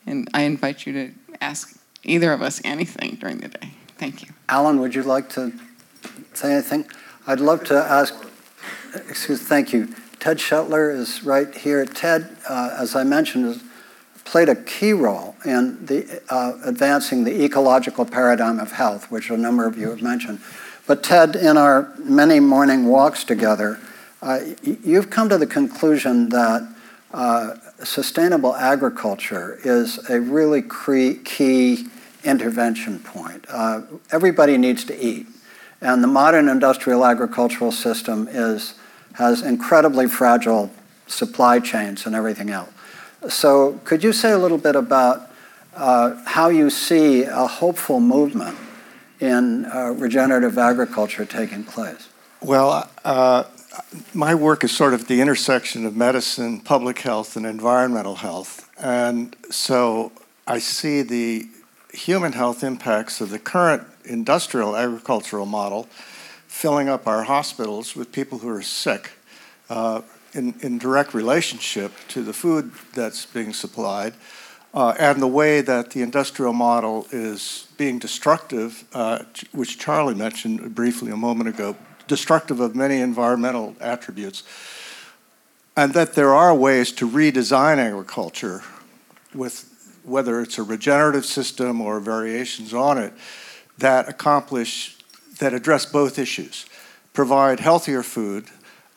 [0.06, 3.70] And I invite you to ask either of us anything during the day.
[3.98, 4.32] Thank you.
[4.48, 5.52] Alan, would you like to
[6.34, 6.86] say anything?
[7.26, 8.14] I'd love to ask,
[9.08, 9.94] excuse, thank you.
[10.18, 11.84] Ted Schettler is right here.
[11.84, 13.60] Ted, uh, as I mentioned,
[14.30, 19.36] played a key role in the, uh, advancing the ecological paradigm of health, which a
[19.36, 20.38] number of you have mentioned.
[20.86, 23.80] But Ted, in our many morning walks together,
[24.22, 26.62] uh, you've come to the conclusion that
[27.12, 31.88] uh, sustainable agriculture is a really key
[32.22, 33.44] intervention point.
[33.48, 35.26] Uh, everybody needs to eat,
[35.80, 38.74] and the modern industrial agricultural system is,
[39.14, 40.70] has incredibly fragile
[41.08, 42.70] supply chains and everything else.
[43.28, 45.30] So, could you say a little bit about
[45.74, 48.56] uh, how you see a hopeful movement
[49.20, 52.08] in uh, regenerative agriculture taking place?
[52.40, 53.44] Well, uh,
[54.14, 58.68] my work is sort of the intersection of medicine, public health, and environmental health.
[58.78, 60.12] And so
[60.46, 61.46] I see the
[61.92, 65.84] human health impacts of the current industrial agricultural model
[66.46, 69.10] filling up our hospitals with people who are sick.
[69.68, 70.00] Uh,
[70.32, 74.14] in, in direct relationship to the food that's being supplied
[74.72, 80.74] uh, and the way that the industrial model is being destructive, uh, which Charlie mentioned
[80.74, 84.44] briefly a moment ago, destructive of many environmental attributes,
[85.76, 88.62] and that there are ways to redesign agriculture
[89.34, 89.66] with
[90.04, 93.12] whether it's a regenerative system or variations on it
[93.78, 94.96] that accomplish
[95.38, 96.66] that address both issues
[97.12, 98.46] provide healthier food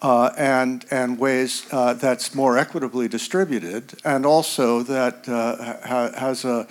[0.04, 6.44] uh, and, and ways uh, that's more equitably distributed, and also that uh, ha- has
[6.44, 6.68] a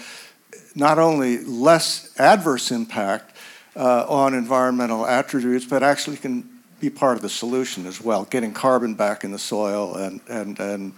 [0.75, 3.35] not only less adverse impact
[3.75, 6.47] uh, on environmental attributes, but actually can
[6.79, 10.61] be part of the solution as well, getting carbon back in the soil and, and,
[10.61, 10.93] and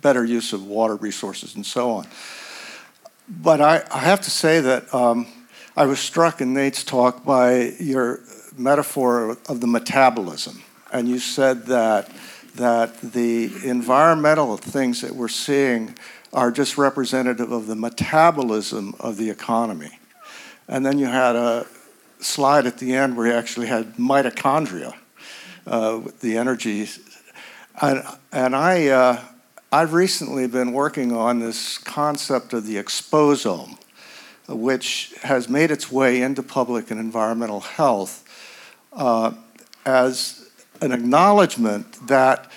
[0.00, 2.06] better use of water resources and so on.
[3.28, 5.26] But I, I have to say that um,
[5.76, 8.20] I was struck in Nate's talk by your
[8.56, 12.10] metaphor of the metabolism and you said that
[12.54, 15.96] that the environmental things that we're seeing
[16.32, 19.98] are just representative of the metabolism of the economy.
[20.68, 21.66] And then you had a
[22.20, 24.94] slide at the end where you actually had mitochondria,
[25.66, 26.88] uh, the energy.
[27.80, 28.02] And,
[28.32, 29.24] and I, uh,
[29.70, 33.78] I've recently been working on this concept of the exposome,
[34.48, 38.24] which has made its way into public and environmental health
[38.92, 39.32] uh,
[39.84, 40.41] as
[40.82, 42.50] an acknowledgement that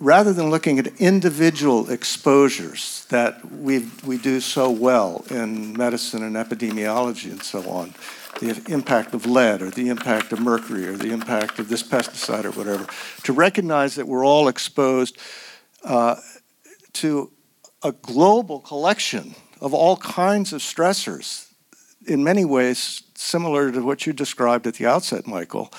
[0.00, 6.36] rather than looking at individual exposures that we we do so well in medicine and
[6.36, 7.94] epidemiology and so on,
[8.40, 12.44] the impact of lead or the impact of mercury or the impact of this pesticide
[12.44, 12.86] or whatever,
[13.22, 15.18] to recognize that we're all exposed
[15.84, 16.16] uh,
[16.92, 17.30] to
[17.82, 21.50] a global collection of all kinds of stressors,
[22.06, 25.70] in many ways similar to what you described at the outset, Michael.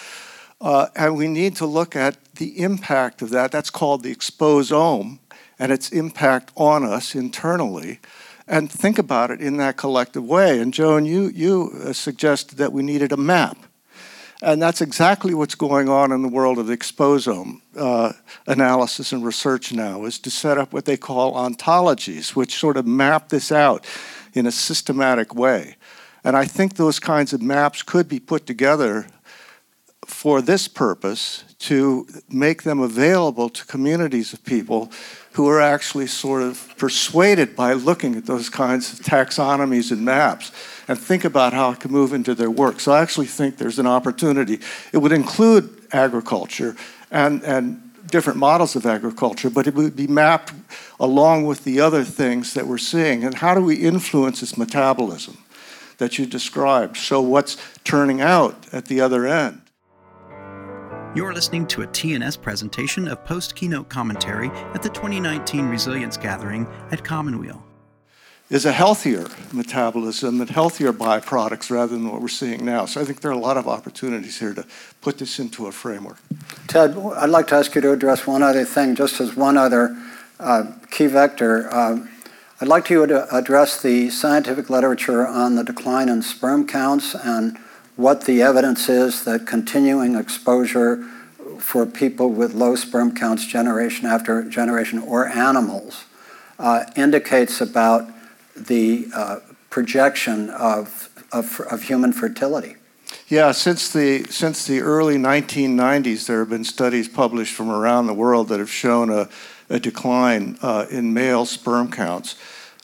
[0.62, 3.52] Uh, and we need to look at the impact of that.
[3.52, 5.18] That's called the exposome
[5.58, 8.00] and its impact on us internally
[8.48, 10.60] and think about it in that collective way.
[10.60, 13.58] And Joan, you, you uh, suggested that we needed a map.
[14.44, 18.14] And that's exactly what's going on in the world of the exposome uh,
[18.48, 22.88] analysis and research now, is to set up what they call ontologies, which sort of
[22.88, 23.86] map this out
[24.34, 25.76] in a systematic way.
[26.24, 29.06] And I think those kinds of maps could be put together
[30.12, 34.92] for this purpose to make them available to communities of people
[35.34, 40.52] who are actually sort of persuaded by looking at those kinds of taxonomies and maps
[40.88, 42.80] and think about how it can move into their work.
[42.80, 44.60] So I actually think there's an opportunity.
[44.92, 46.76] It would include agriculture
[47.10, 50.54] and, and different models of agriculture, but it would be mapped
[51.00, 53.24] along with the other things that we're seeing.
[53.24, 55.38] And how do we influence this metabolism
[55.98, 56.98] that you described?
[56.98, 59.62] So what's turning out at the other end?
[61.14, 66.66] You're listening to a TNS presentation of post keynote commentary at the 2019 Resilience Gathering
[66.90, 67.62] at Commonweal.
[68.50, 72.86] Is a healthier metabolism and healthier byproducts rather than what we're seeing now.
[72.86, 74.66] So I think there are a lot of opportunities here to
[75.02, 76.16] put this into a framework.
[76.68, 79.94] Ted, I'd like to ask you to address one other thing, just as one other
[80.40, 81.74] uh, key vector.
[81.76, 82.10] Um,
[82.62, 87.58] I'd like you to address the scientific literature on the decline in sperm counts and
[87.96, 91.04] what the evidence is that continuing exposure
[91.60, 96.06] for people with low sperm counts generation after generation or animals
[96.60, 98.08] uh, indicates about
[98.56, 102.76] the uh, projection of, of, of, human fertility.
[103.28, 108.14] Yeah, since the, since the early 1990s, there have been studies published from around the
[108.14, 109.30] world that have shown a,
[109.70, 112.36] a decline uh, in male sperm counts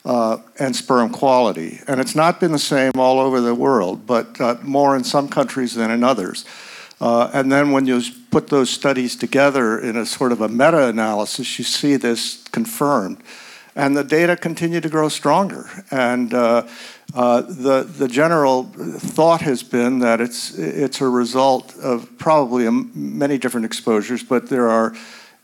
[0.08, 1.80] uh, and sperm quality.
[1.86, 5.28] And it's not been the same all over the world, but uh, more in some
[5.28, 6.46] countries than in others.
[6.98, 10.88] Uh, and then when you put those studies together in a sort of a meta
[10.88, 13.22] analysis, you see this confirmed.
[13.76, 15.68] And the data continue to grow stronger.
[15.90, 16.66] And uh,
[17.14, 23.36] uh, the, the general thought has been that it's, it's a result of probably many
[23.36, 24.94] different exposures, but there are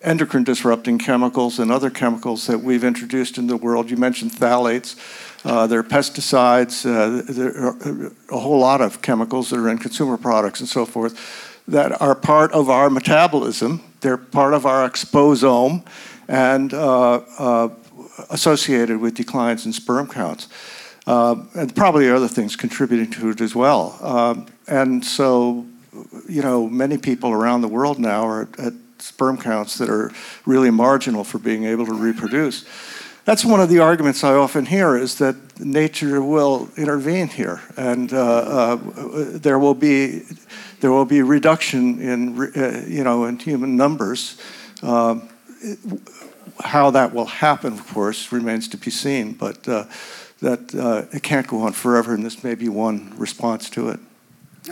[0.05, 3.91] endocrine disrupting chemicals and other chemicals that we've introduced in the world.
[3.91, 4.97] You mentioned phthalates.
[5.45, 9.79] Uh, there are pesticides, uh, there are a whole lot of chemicals that are in
[9.79, 13.83] consumer products and so forth that are part of our metabolism.
[14.01, 15.85] They're part of our exposome
[16.29, 17.69] and uh, uh
[18.31, 20.49] associated with declines in sperm counts.
[21.07, 23.99] Uh, and probably other things contributing to it as well.
[24.01, 25.67] Um, and so,
[26.29, 28.73] you know, many people around the world now are at
[29.05, 30.11] sperm counts that are
[30.47, 32.65] really marginal for being able to reproduce.
[33.25, 38.13] That's one of the arguments I often hear is that nature will intervene here, and
[38.13, 38.79] uh, uh,
[39.39, 40.23] there will be
[40.81, 44.39] there will be reduction in uh, you know in human numbers.
[44.83, 45.29] Um,
[46.63, 49.33] how that will happen, of course, remains to be seen.
[49.33, 49.85] But uh,
[50.41, 54.01] that uh, it can't go on forever, and this may be one response to it.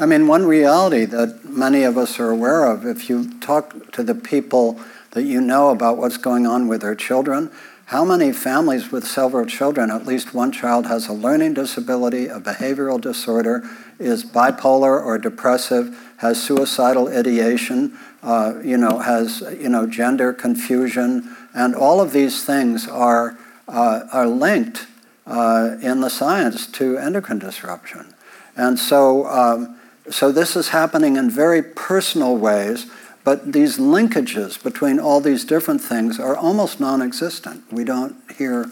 [0.00, 4.02] I mean, one reality that many of us are aware of, if you talk to
[4.02, 7.50] the people that you know about what's going on with their children,
[7.86, 12.40] how many families with several children, at least one child has a learning disability, a
[12.40, 19.86] behavioral disorder, is bipolar or depressive, has suicidal ideation, uh, you know, has you know
[19.86, 23.36] gender confusion, and all of these things are
[23.68, 24.86] uh, are linked
[25.26, 28.14] uh, in the science to endocrine disruption,
[28.56, 29.26] and so.
[29.26, 29.78] Um,
[30.10, 32.86] so this is happening in very personal ways,
[33.24, 37.64] but these linkages between all these different things are almost non-existent.
[37.72, 38.70] We don't hear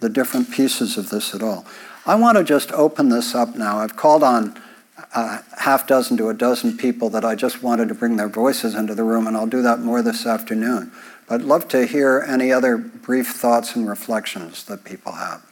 [0.00, 1.64] the different pieces of this at all.
[2.04, 3.78] I want to just open this up now.
[3.78, 4.60] I've called on
[5.14, 8.74] a half dozen to a dozen people that I just wanted to bring their voices
[8.74, 10.90] into the room, and I'll do that more this afternoon.
[11.28, 15.44] But I'd love to hear any other brief thoughts and reflections that people have.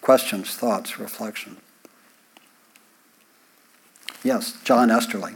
[0.00, 1.58] Questions, thoughts, reflections.
[4.24, 5.34] Yes, John Esterly,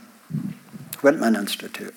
[1.03, 1.95] Whitman Institute.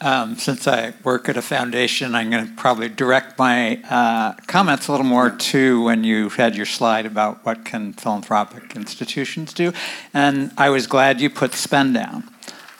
[0.00, 4.88] Um, since I work at a foundation, I'm going to probably direct my uh, comments
[4.88, 9.72] a little more to when you had your slide about what can philanthropic institutions do.
[10.12, 12.24] And I was glad you put spend down.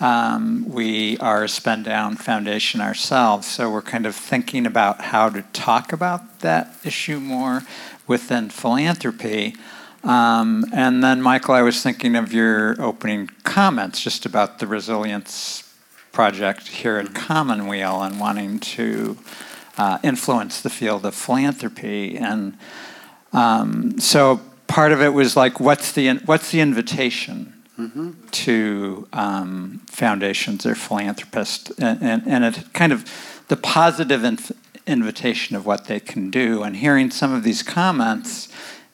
[0.01, 5.29] Um, we are a spend down foundation ourselves, so we're kind of thinking about how
[5.29, 7.63] to talk about that issue more
[8.07, 9.57] within philanthropy.
[10.05, 15.65] Um, and then, Michael, I was thinking of your opening comments just about the resilience
[16.13, 19.17] project here at Commonweal and wanting to
[19.77, 22.17] uh, influence the field of philanthropy.
[22.17, 22.57] And
[23.33, 27.55] um, so part of it was like, what's the, what's the invitation?
[27.79, 28.11] Mm-hmm.
[28.33, 33.09] to um, foundations or philanthropists, and, and, and, it kind of
[33.47, 34.51] the positive inv-
[34.85, 36.65] invitation of what they can do.
[36.65, 38.49] And hearing some of these comments,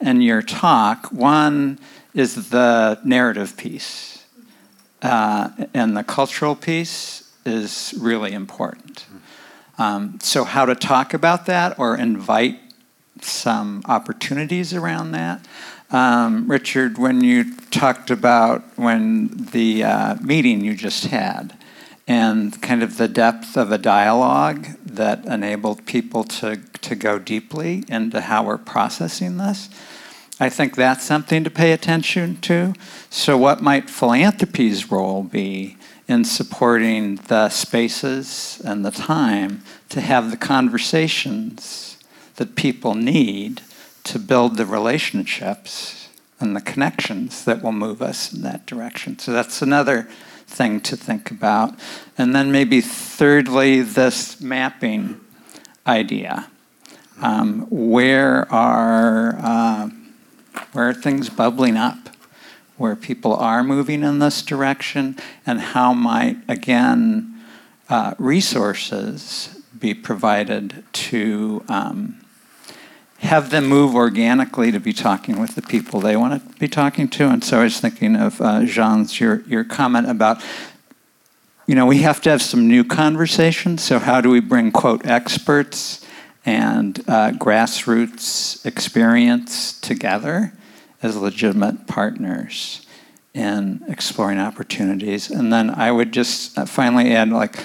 [0.05, 1.11] in your talk.
[1.11, 1.79] One
[2.15, 4.25] is the narrative piece,
[5.03, 9.07] uh, and the cultural piece is really important.
[9.79, 12.61] Um, so, how to talk about that or invite
[13.21, 15.45] some opportunities around that.
[15.91, 21.57] Um, Richard, when you talked about when the uh, meeting you just had,
[22.07, 27.85] and kind of the depth of a dialogue that enabled people to, to go deeply
[27.89, 29.71] into how we're processing this.
[30.41, 32.75] I think that's something to pay attention to.
[33.09, 35.77] So, what might philanthropy's role be
[36.09, 41.99] in supporting the spaces and the time to have the conversations
[42.37, 43.63] that people need
[44.03, 46.09] to build the relationships
[46.41, 49.19] and the connections that will move us in that direction?
[49.21, 50.09] So, that's another
[50.47, 51.79] thing to think about.
[52.17, 55.21] And then, maybe thirdly, this mapping
[55.87, 56.49] idea.
[57.21, 59.91] Um, where are uh,
[60.73, 62.11] where are things bubbling up,
[62.77, 65.17] where people are moving in this direction,
[65.47, 67.41] and how might, again,
[67.89, 72.24] uh, resources be provided to um,
[73.25, 77.09] have them move organically to be talking with the people they want to be talking
[77.09, 77.29] to.
[77.29, 80.43] And so I was thinking of uh, Jean's, your, your comment about,
[81.67, 83.83] you know, we have to have some new conversations.
[83.83, 86.05] So how do we bring, quote, experts
[86.45, 90.53] and uh, grassroots experience together
[91.03, 92.87] as legitimate partners
[93.33, 95.31] in exploring opportunities.
[95.31, 97.57] And then I would just uh, finally add, like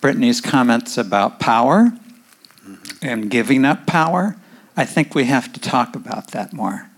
[0.00, 1.92] Brittany's comments about power
[3.02, 4.36] and giving up power.
[4.76, 6.88] I think we have to talk about that more,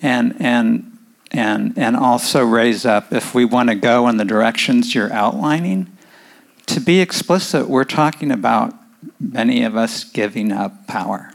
[0.00, 0.96] and and
[1.32, 5.90] and and also raise up if we want to go in the directions you're outlining.
[6.66, 8.74] To be explicit, we're talking about
[9.20, 11.32] many of us giving up power.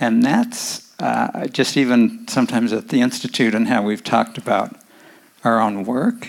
[0.00, 4.76] And that's uh, just even sometimes at the Institute and how we've talked about
[5.44, 6.28] our own work.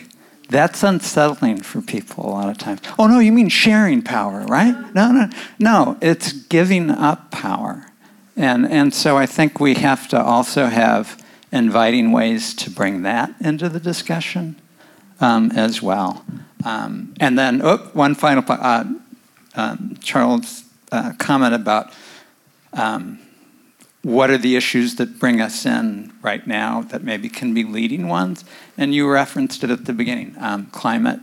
[0.50, 2.80] That's unsettling for people a lot of times.
[2.98, 4.74] Oh, no, you mean sharing power, right?
[4.94, 5.30] No, no,
[5.60, 7.87] no, it's giving up power.
[8.38, 11.22] And, and so I think we have to also have
[11.52, 14.56] inviting ways to bring that into the discussion
[15.20, 16.24] um, as well.
[16.64, 18.62] Um, and then, oh, one final point.
[18.62, 18.84] Uh,
[19.56, 21.92] um, Charles' uh, comment about
[22.74, 23.20] um,
[24.04, 28.08] what are the issues that bring us in right now that maybe can be leading
[28.08, 28.46] ones.
[28.78, 31.20] And you referenced it at the beginning um, climate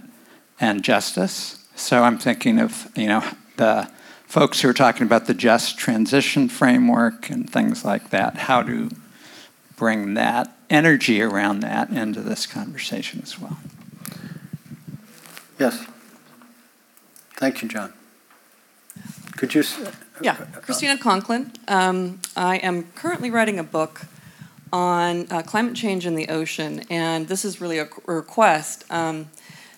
[0.61, 1.65] and justice.
[1.77, 3.25] So I'm thinking of, you know,
[3.57, 3.89] the
[4.27, 8.37] folks who are talking about the just transition framework and things like that.
[8.37, 8.91] How to
[9.77, 13.59] bring that energy around that into this conversation as well.
[15.59, 15.87] Yes.
[17.37, 17.93] Thank you, John.
[19.37, 19.64] Could you?
[20.20, 21.53] Yeah, Christina Conklin.
[21.68, 24.07] Um, I am currently writing a book
[24.72, 28.85] on uh, climate change in the ocean, and this is really a, a request.
[28.91, 29.29] Um,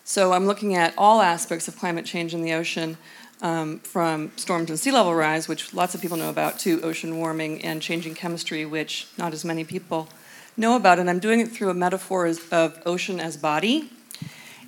[0.05, 2.97] so I'm looking at all aspects of climate change in the ocean,
[3.43, 7.19] um, from storms and sea level rise, which lots of people know about, to ocean
[7.19, 10.09] warming and changing chemistry, which not as many people
[10.57, 10.99] know about.
[10.99, 13.91] And I'm doing it through a metaphor of ocean as body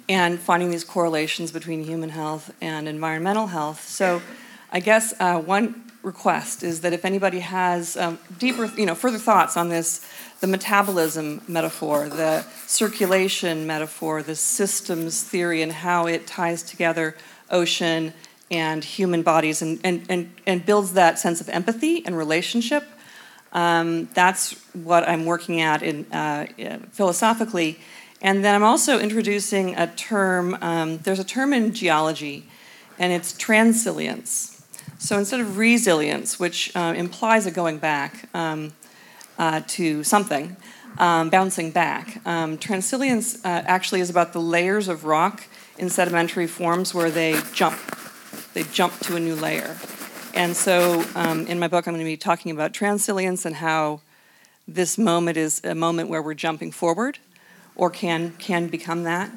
[0.09, 3.87] and finding these correlations between human health and environmental health.
[3.89, 4.23] So
[4.73, 9.19] I guess uh, one request is that if anybody has um, deeper, you know, further
[9.19, 10.07] thoughts on this,
[10.41, 17.16] the metabolism metaphor, the circulation metaphor, the systems theory, and how it ties together
[17.51, 18.12] ocean
[18.51, 22.85] and human bodies and, and, and, and builds that sense of empathy and relationship.
[23.53, 26.47] Um, that's what I'm working at in, uh,
[26.93, 27.79] philosophically.
[28.21, 32.49] And then I'm also introducing a term, um, there's a term in geology,
[32.99, 34.63] and it's transilience.
[34.99, 38.73] So instead of resilience, which uh, implies a going back um,
[39.39, 40.57] uh, to something,
[40.99, 45.45] um, bouncing back, um, transilience uh, actually is about the layers of rock
[45.79, 47.79] in sedimentary forms where they jump.
[48.55, 49.77] They jump to a new layer.
[50.35, 54.01] And so um, in my book, I'm going to be talking about transilience and how
[54.67, 57.19] this moment is a moment where we're jumping forward
[57.75, 59.31] or can, can become that.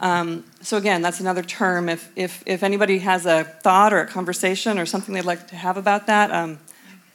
[0.00, 1.88] Um, so again, that's another term.
[1.88, 5.56] If, if, if anybody has a thought or a conversation or something they'd like to
[5.56, 6.58] have about that, um,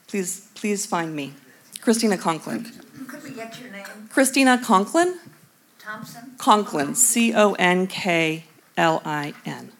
[0.07, 1.33] please, please find me.
[1.81, 2.71] Christina Conklin.
[3.07, 3.85] Could we get your name?
[4.09, 5.19] Christina Conklin?
[5.79, 6.31] Thompson?
[6.37, 8.45] Conklin, C O N K
[8.77, 9.71] L I N.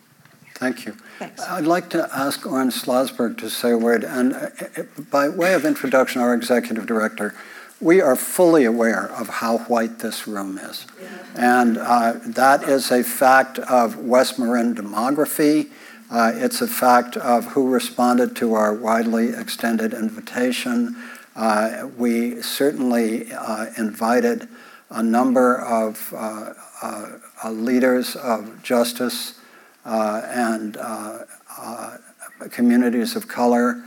[0.57, 0.93] Thank you.
[1.19, 1.43] Thanks.
[1.43, 4.03] I'd like to ask Oren Slozberg to say a word.
[4.03, 7.35] And uh, uh, by way of introduction, our executive director,
[7.79, 10.87] we are fully aware of how white this room is.
[11.35, 15.69] And uh, that is a fact of West Marin demography.
[16.09, 20.95] Uh, it's a fact of who responded to our widely extended invitation.
[21.35, 24.47] Uh, we certainly uh, invited
[24.89, 29.36] a number of uh, uh, leaders of justice
[29.88, 30.77] and
[32.51, 33.81] communities of color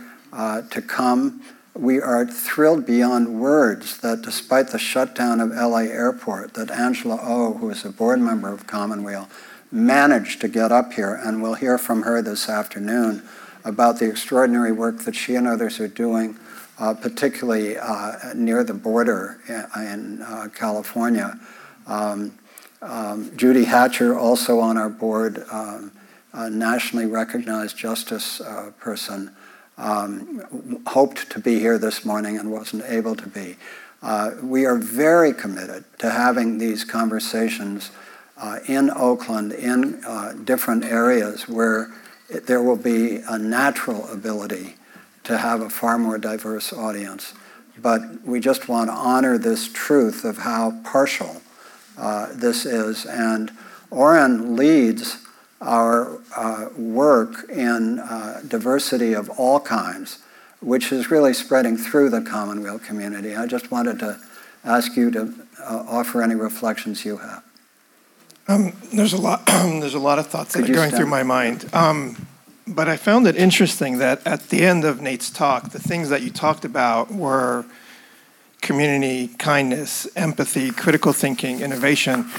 [0.70, 1.42] to come
[1.74, 7.54] we are thrilled beyond words that despite the shutdown of LA Airport, that Angela O,
[7.54, 9.28] who is a board member of Commonweal,
[9.70, 13.22] managed to get up here, and we'll hear from her this afternoon
[13.64, 16.36] about the extraordinary work that she and others are doing,
[16.78, 21.38] uh, particularly uh, near the border in, in uh, California.
[21.86, 22.36] Um,
[22.82, 25.92] um, Judy Hatcher, also on our board, um,
[26.32, 29.34] a nationally recognized justice uh, person,
[29.76, 33.56] um, hoped to be here this morning and wasn't able to be.
[34.02, 37.90] Uh, we are very committed to having these conversations
[38.38, 41.92] uh, in Oakland, in uh, different areas where
[42.30, 44.76] it, there will be a natural ability
[45.24, 47.34] to have a far more diverse audience.
[47.78, 51.42] But we just want to honor this truth of how partial
[52.00, 53.04] uh, this is.
[53.06, 53.52] And
[53.90, 55.18] Oren leads
[55.60, 60.18] our uh, work in uh, diversity of all kinds,
[60.60, 63.36] which is really spreading through the Commonweal community.
[63.36, 64.18] I just wanted to
[64.64, 67.44] ask you to uh, offer any reflections you have.
[68.48, 69.44] Um, there's a lot.
[69.46, 71.68] there's a lot of thoughts Could that are going through my mind.
[71.74, 72.26] Um,
[72.66, 76.22] but I found it interesting that at the end of Nate's talk, the things that
[76.22, 77.66] you talked about were
[78.60, 82.30] community, kindness, empathy, critical thinking, innovation.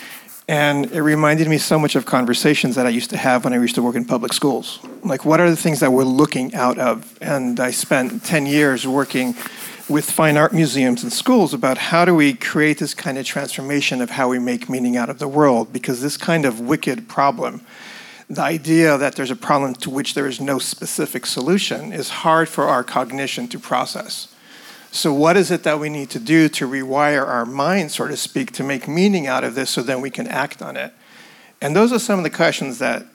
[0.47, 3.57] And it reminded me so much of conversations that I used to have when I
[3.57, 4.79] used to work in public schools.
[5.03, 7.17] Like, what are the things that we're looking out of?
[7.21, 9.35] And I spent 10 years working
[9.89, 14.01] with fine art museums and schools about how do we create this kind of transformation
[14.01, 17.61] of how we make meaning out of the world because this kind of wicked problem
[18.31, 22.47] the idea that there's a problem to which there is no specific solution is hard
[22.47, 24.30] for our cognition to process.
[24.93, 28.17] So, what is it that we need to do to rewire our mind, so to
[28.17, 30.93] speak, to make meaning out of this so then we can act on it?
[31.61, 33.05] And those are some of the questions that,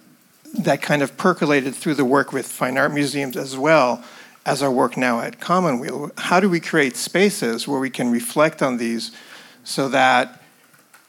[0.59, 4.03] that kind of percolated through the work with fine art museums as well
[4.47, 6.13] as our work now at Commonweal.
[6.17, 9.11] How do we create spaces where we can reflect on these
[9.65, 10.41] so that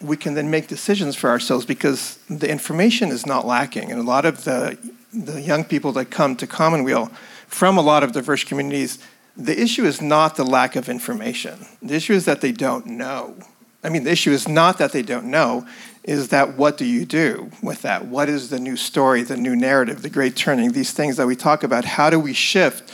[0.02, 3.92] we can then make decisions for ourselves because the information is not lacking.
[3.92, 4.78] And a lot of the,
[5.14, 7.08] the young people that come to Commonweal
[7.48, 9.00] from a lot of diverse communities,
[9.38, 11.66] the issue is not the lack of information.
[11.82, 13.36] The issue is that they don't know.
[13.84, 15.68] I mean, the issue is not that they don't know,
[16.04, 18.06] is that what do you do with that?
[18.06, 21.36] What is the new story, the new narrative, the great turning, these things that we
[21.36, 21.86] talk about?
[21.86, 22.92] How do we shift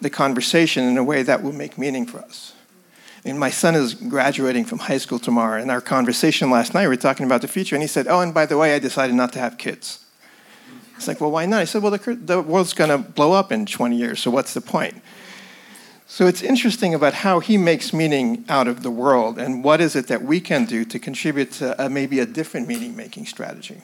[0.00, 2.54] the conversation in a way that will make meaning for us?
[3.24, 5.60] And my son is graduating from high school tomorrow.
[5.60, 8.20] In our conversation last night, we were talking about the future, and he said, Oh,
[8.20, 10.04] and by the way, I decided not to have kids.
[10.96, 11.60] It's like, Well, why not?
[11.60, 14.54] I said, Well, the, the world's going to blow up in 20 years, so what's
[14.54, 15.02] the point?
[16.12, 19.94] So it's interesting about how he makes meaning out of the world, and what is
[19.94, 23.82] it that we can do to contribute to a, maybe a different meaning making strategy.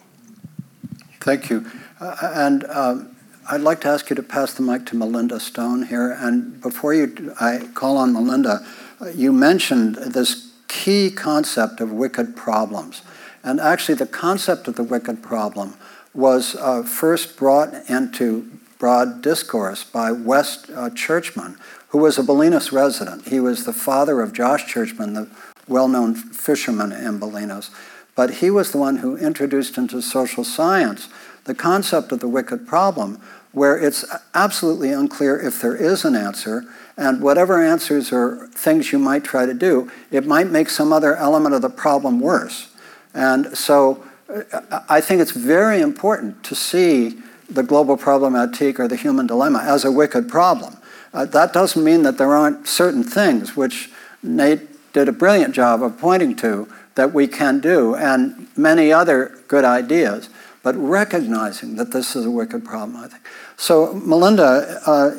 [1.20, 1.70] Thank you.
[2.00, 3.16] Uh, and um,
[3.48, 6.10] I'd like to ask you to pass the mic to Melinda Stone here.
[6.18, 8.66] And before you, I call on Melinda,
[9.14, 13.02] you mentioned this key concept of wicked problems.
[13.44, 15.74] And actually, the concept of the wicked problem
[16.12, 21.56] was uh, first brought into broad discourse by West uh, Churchman,
[21.96, 23.26] who was a Bolinas resident.
[23.28, 25.30] He was the father of Josh Churchman, the
[25.66, 27.70] well known fisherman in Bolinas.
[28.14, 31.08] But he was the one who introduced into social science
[31.44, 33.18] the concept of the wicked problem,
[33.52, 36.64] where it's absolutely unclear if there is an answer
[36.98, 41.16] and whatever answers or things you might try to do, it might make some other
[41.16, 42.74] element of the problem worse.
[43.14, 48.96] And so uh, I think it's very important to see the global problematique or the
[48.96, 50.76] human dilemma as a wicked problem.
[51.16, 53.88] Uh, that doesn't mean that there aren't certain things which
[54.22, 59.38] Nate did a brilliant job of pointing to that we can do, and many other
[59.48, 60.28] good ideas,
[60.62, 63.22] but recognizing that this is a wicked problem, I think.
[63.56, 65.12] So, Melinda, uh,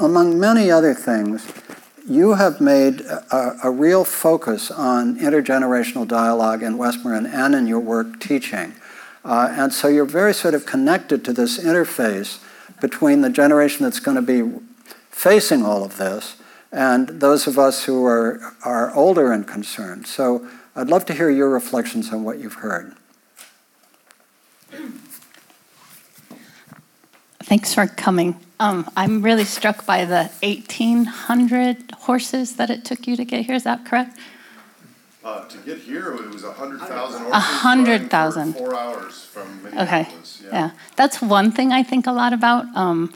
[0.00, 1.46] among many other things,
[2.08, 7.68] you have made a, a, real focus on intergenerational dialogue in West Marin and in
[7.68, 8.74] your work teaching.
[9.24, 12.40] Uh, and so you're very sort of connected to this interface
[12.80, 14.60] between the generation that's going to be
[15.16, 16.36] facing all of this
[16.70, 20.06] and those of us who are, are older and concerned.
[20.06, 20.46] So
[20.76, 22.94] I'd love to hear your reflections on what you've heard.
[27.44, 28.36] Thanks for coming.
[28.60, 33.54] Um, I'm really struck by the 1,800 horses that it took you to get here.
[33.54, 34.18] Is that correct?
[35.24, 37.32] Uh, to get here, it was 100,000 horses.
[37.32, 38.52] 100,000.
[38.52, 40.42] Four hours from Minneapolis.
[40.42, 40.48] Okay.
[40.52, 40.52] Yeah.
[40.52, 40.70] yeah.
[40.96, 43.14] That's one thing I think a lot about um,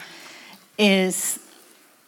[0.79, 1.39] is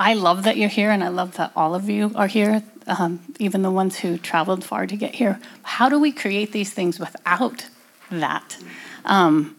[0.02, 3.20] I love that you're here and I love that all of you are here, um,
[3.38, 5.40] even the ones who traveled far to get here.
[5.62, 7.68] How do we create these things without
[8.10, 8.56] that?
[9.04, 9.54] Um,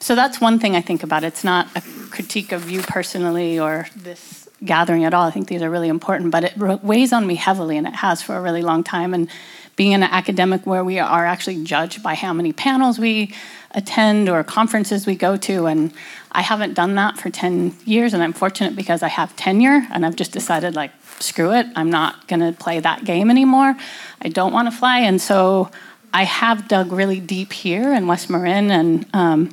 [0.00, 1.22] so that's one thing I think about.
[1.22, 5.28] It's not a critique of you personally or this gathering at all.
[5.28, 8.20] I think these are really important, but it weighs on me heavily, and it has
[8.22, 9.14] for a really long time.
[9.14, 9.28] And
[9.76, 13.32] being in an academic where we are actually judged by how many panels we
[13.72, 15.92] attend or conferences we go to, and
[16.32, 20.06] I haven't done that for 10 years, and I'm fortunate because I have tenure, and
[20.06, 23.76] I've just decided, like, screw it, I'm not gonna play that game anymore.
[24.22, 25.70] I don't wanna fly, and so
[26.12, 29.50] I have dug really deep here in West Marin, and um,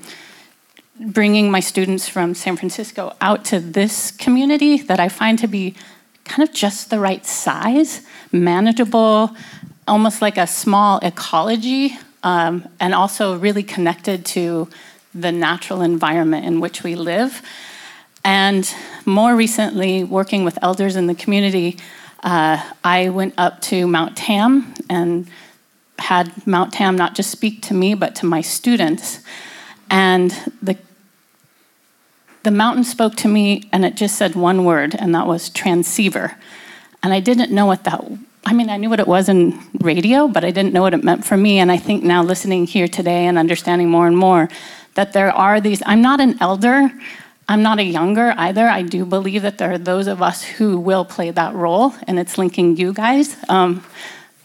[0.99, 5.75] bringing my students from San Francisco out to this community that I find to be
[6.23, 8.01] kind of just the right size,
[8.31, 9.35] manageable,
[9.87, 14.69] almost like a small ecology, um, and also really connected to
[15.13, 17.41] the natural environment in which we live.
[18.23, 18.73] And
[19.05, 21.77] more recently, working with elders in the community,
[22.23, 25.27] uh, I went up to Mount Tam and
[25.99, 29.19] had Mount Tam not just speak to me, but to my students.
[29.89, 30.31] And
[30.61, 30.77] the
[32.43, 36.35] the mountain spoke to me and it just said one word, and that was transceiver.
[37.01, 38.03] And I didn't know what that
[38.45, 41.03] I mean, I knew what it was in radio, but I didn't know what it
[41.03, 41.59] meant for me.
[41.59, 44.49] And I think now listening here today and understanding more and more
[44.95, 46.91] that there are these, I'm not an elder,
[47.47, 48.67] I'm not a younger either.
[48.67, 52.19] I do believe that there are those of us who will play that role, and
[52.19, 53.35] it's linking you guys.
[53.49, 53.83] Um,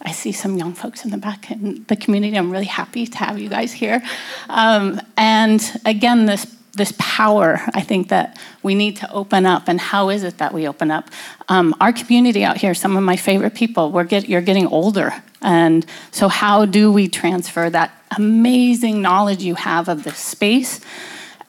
[0.01, 2.37] I see some young folks in the back in the community.
[2.37, 4.01] I'm really happy to have you guys here.
[4.47, 6.45] Um, and again, this
[6.79, 9.67] this power I think that we need to open up.
[9.67, 11.09] And how is it that we open up?
[11.49, 15.13] Um, our community out here, some of my favorite people, we're get, you're getting older.
[15.41, 20.79] And so, how do we transfer that amazing knowledge you have of this space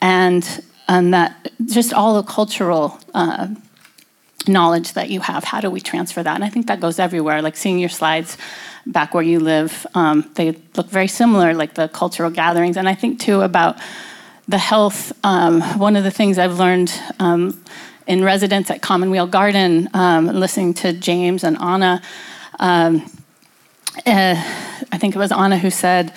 [0.00, 0.44] and,
[0.86, 3.48] and that just all the cultural uh,
[4.46, 5.44] knowledge that you have?
[5.44, 6.34] How do we transfer that?
[6.34, 7.42] And I think that goes everywhere.
[7.42, 8.36] Like seeing your slides
[8.86, 12.76] back where you live, um, they look very similar, like the cultural gatherings.
[12.76, 13.78] And I think too about
[14.50, 17.62] the health, um, one of the things I've learned um,
[18.08, 22.02] in residence at Commonweal Garden, um, listening to James and Anna,
[22.58, 22.98] uh,
[24.04, 26.12] I think it was Anna who said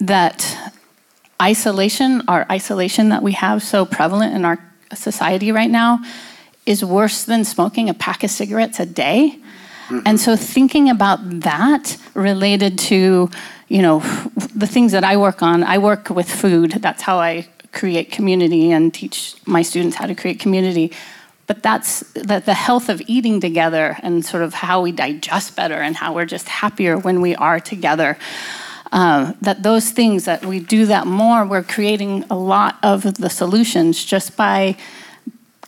[0.00, 0.72] that
[1.40, 4.58] isolation, our isolation that we have so prevalent in our
[4.92, 6.00] society right now,
[6.66, 9.38] is worse than smoking a pack of cigarettes a day.
[9.88, 10.00] Mm-hmm.
[10.04, 13.30] And so thinking about that related to
[13.70, 14.00] you know,
[14.54, 16.72] the things that I work on, I work with food.
[16.72, 20.92] That's how I create community and teach my students how to create community.
[21.46, 25.76] But that's the, the health of eating together and sort of how we digest better
[25.76, 28.18] and how we're just happier when we are together.
[28.90, 33.30] Uh, that those things that we do that more, we're creating a lot of the
[33.30, 34.76] solutions just by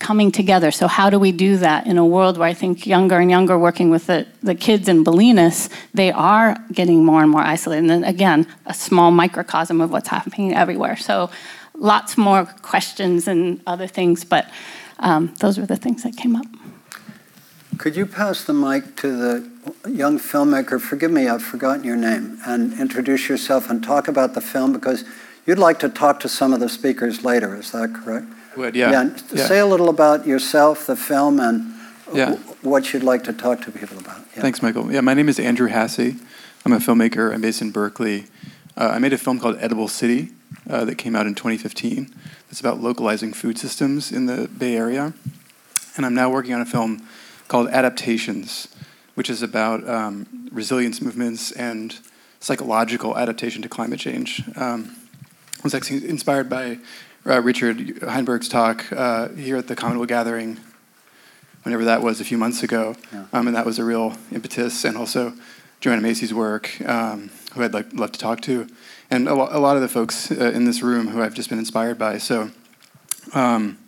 [0.03, 0.71] coming together.
[0.71, 3.57] So, how do we do that in a world where I think younger and younger,
[3.59, 7.81] working with the, the kids in Bolinas, they are getting more and more isolated?
[7.85, 10.97] And then again, a small microcosm of what's happening everywhere.
[10.97, 11.31] So,
[11.75, 14.51] lots more questions and other things, but
[14.99, 16.47] um, those were the things that came up.
[17.79, 20.81] Could you pass the mic to the young filmmaker?
[20.81, 25.05] Forgive me, I've forgotten your name, and introduce yourself and talk about the film because
[25.47, 27.57] you'd like to talk to some of the speakers later.
[27.57, 28.27] Is that correct?
[28.57, 28.91] Would, yeah.
[28.91, 29.19] yeah.
[29.33, 29.47] yeah.
[29.47, 31.75] Say a little about yourself, the film, and
[32.13, 32.37] yeah.
[32.63, 34.19] what you'd like to talk to people about.
[34.35, 34.43] Yeah.
[34.43, 34.93] Thanks, Michael.
[34.93, 36.15] Yeah, my name is Andrew Hasse.
[36.65, 37.33] I'm a filmmaker.
[37.33, 38.27] I'm based in Berkeley.
[38.77, 40.31] Uh, I made a film called Edible City
[40.69, 42.15] uh, that came out in 2015.
[42.51, 45.13] It's about localizing food systems in the Bay Area.
[45.97, 47.07] And I'm now working on a film
[47.49, 48.69] called Adaptations,
[49.15, 51.99] which is about um, resilience movements and
[52.41, 54.43] psychological adaptation to climate change.
[54.57, 54.97] Um,
[55.63, 56.79] was actually inspired by
[57.27, 60.59] uh, Richard Heinberg's talk uh, here at the Commonweal Gathering,
[61.63, 63.27] whenever that was a few months ago, yeah.
[63.33, 64.85] um, and that was a real impetus.
[64.85, 65.33] And also
[65.81, 68.67] Joanna Macy's work, um, who I'd like love to talk to,
[69.11, 71.49] and a, lo- a lot of the folks uh, in this room who I've just
[71.49, 72.19] been inspired by.
[72.19, 72.51] So
[73.35, 73.79] um,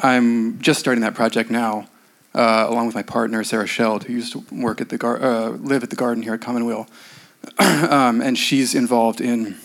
[0.00, 1.86] I'm just starting that project now.
[2.32, 5.48] Uh, along with my partner Sarah Sheld, who used to work at the gar- uh,
[5.48, 6.86] live at the garden here at Commonweal,
[7.58, 9.56] um, and she's involved in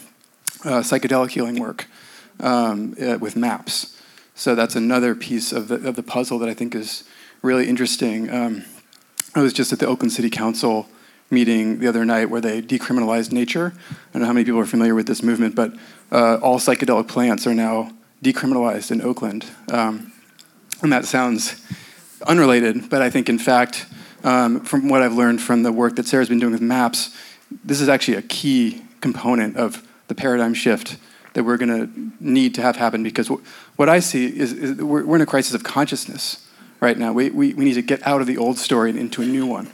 [0.64, 1.86] uh, psychedelic healing work
[2.40, 4.00] um, uh, with MAPS.
[4.36, 7.04] So that's another piece of the, of the puzzle that I think is
[7.42, 8.30] really interesting.
[8.30, 8.66] Um,
[9.34, 10.88] I was just at the Oakland City Council
[11.32, 13.74] meeting the other night where they decriminalized nature.
[13.76, 15.74] I don't know how many people are familiar with this movement, but
[16.12, 17.92] uh, all psychedelic plants are now
[18.24, 19.46] decriminalized in Oakland.
[19.72, 20.12] Um,
[20.82, 21.62] and that sounds
[22.28, 23.86] unrelated, but I think, in fact,
[24.24, 27.16] um, from what I've learned from the work that Sarah's been doing with MAPS,
[27.64, 30.98] this is actually a key component of the paradigm shift
[31.36, 33.28] that we're going to need to have happen because
[33.76, 36.48] what I see is, is we're, we're, in a crisis of consciousness
[36.80, 37.12] right now.
[37.12, 39.46] We, we, we need to get out of the old story and into a new
[39.46, 39.70] one.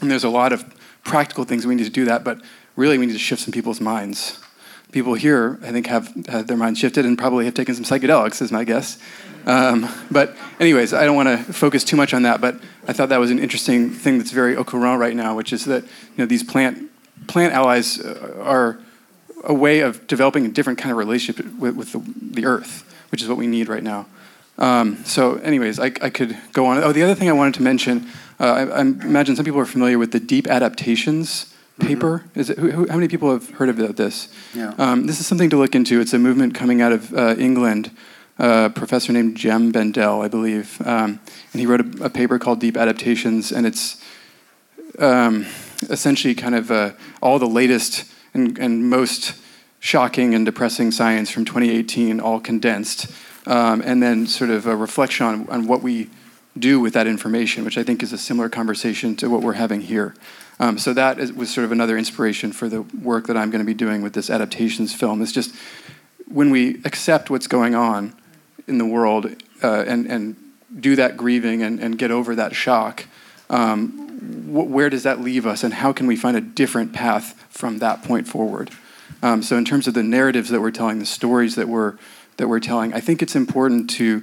[0.00, 0.64] And there's a lot of
[1.04, 2.40] practical things we need to do that, but
[2.74, 4.42] really we need to shift some people's minds.
[4.90, 8.40] people here, I think, have had their minds shifted and probably have taken some psychedelics,
[8.40, 8.98] is my guess.
[9.44, 12.40] Um, but, anyways, I don't want to focus too much on that.
[12.40, 15.52] But I thought that was an interesting thing that's very au courant right now, which
[15.52, 16.90] is that you know these plant
[17.26, 18.78] plant allies uh, are
[19.44, 22.02] a way of developing a different kind of relationship with, with the,
[22.34, 24.06] the, earth, which is what we need right now.
[24.58, 26.82] Um, so, anyways, I, I, could go on.
[26.82, 28.08] Oh, the other thing I wanted to mention,
[28.40, 32.18] uh, I, I, imagine some people are familiar with the deep adaptations paper.
[32.18, 32.40] Mm-hmm.
[32.40, 34.28] Is it, who, who, how many people have heard of this?
[34.54, 34.74] Yeah.
[34.78, 36.00] Um, this is something to look into.
[36.00, 37.90] It's a movement coming out of uh, England.
[38.40, 41.18] Uh, a professor named Jem Bendell, I believe, um,
[41.52, 44.00] and he wrote a, a, paper called Deep Adaptations, and it's
[45.00, 45.44] um,
[45.90, 48.04] essentially kind of uh, all the latest
[48.34, 49.34] and, and most
[49.80, 53.10] shocking and depressing science from 2018 all condensed,
[53.46, 56.10] um, and then sort of a reflection on, on what we
[56.58, 59.80] do with that information, which I think is a similar conversation to what we're having
[59.80, 60.14] here.
[60.60, 63.60] Um, so that is, was sort of another inspiration for the work that I'm going
[63.60, 65.22] to be doing with this adaptations film.
[65.22, 65.54] It's just
[66.26, 68.14] when we accept what's going on
[68.66, 69.26] in the world
[69.62, 70.36] uh, and, and
[70.78, 73.06] do that grieving and, and get over that shock,
[73.48, 77.78] um, where does that leave us and how can we find a different path from
[77.78, 78.70] that point forward?
[79.22, 81.96] Um, so in terms of the narratives that we're telling, the stories that we're
[82.36, 84.22] that we're telling, I think it's important to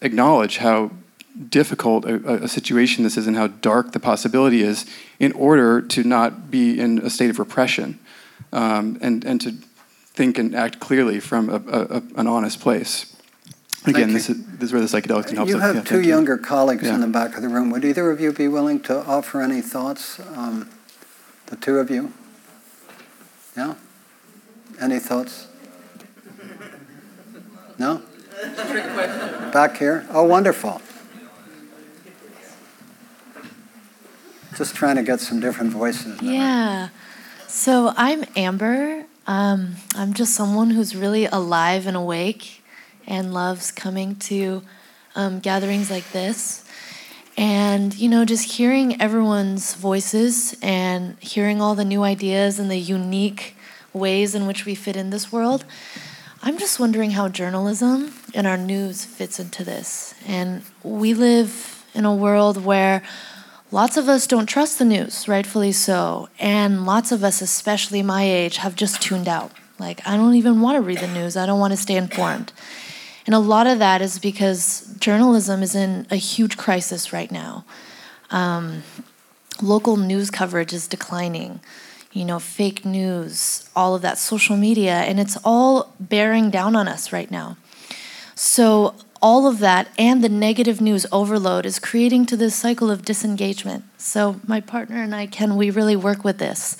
[0.00, 0.92] acknowledge how
[1.48, 4.84] difficult a, a, situation this is and how dark the possibility is
[5.18, 7.98] in order to not be in a state of repression
[8.52, 9.52] um, and, and to
[10.12, 13.09] think and act clearly from a, a, an honest place.
[13.86, 15.48] Again, this is, this is where the psychedelics can help.
[15.48, 16.42] You have yeah, two younger you.
[16.42, 16.94] colleagues yeah.
[16.94, 17.70] in the back of the room.
[17.70, 20.20] Would either of you be willing to offer any thoughts?
[20.36, 20.68] Um,
[21.46, 22.12] the two of you?
[23.56, 23.74] Yeah?
[24.78, 25.46] Any thoughts?
[27.78, 28.02] No?
[29.52, 30.06] Back here?
[30.10, 30.82] Oh, wonderful.
[34.56, 36.20] Just trying to get some different voices.
[36.20, 36.90] Yeah.
[37.46, 39.06] So I'm Amber.
[39.26, 42.59] Um, I'm just someone who's really alive and awake
[43.10, 44.62] and loves coming to
[45.14, 46.64] um, gatherings like this.
[47.36, 52.78] And, you know, just hearing everyone's voices and hearing all the new ideas and the
[52.78, 53.56] unique
[53.92, 55.64] ways in which we fit in this world,
[56.42, 60.14] I'm just wondering how journalism and our news fits into this.
[60.26, 63.02] And we live in a world where
[63.72, 66.28] lots of us don't trust the news, rightfully so.
[66.38, 69.52] And lots of us, especially my age, have just tuned out.
[69.78, 72.52] Like, I don't even want to read the news, I don't want to stay informed.
[73.26, 77.64] And a lot of that is because journalism is in a huge crisis right now.
[78.30, 78.82] Um,
[79.60, 81.60] local news coverage is declining
[82.12, 86.88] you know, fake news, all of that social media, and it's all bearing down on
[86.88, 87.56] us right now.
[88.34, 93.04] So, all of that and the negative news overload is creating to this cycle of
[93.04, 93.84] disengagement.
[93.98, 96.76] So, my partner and I, Ken, we really work with this.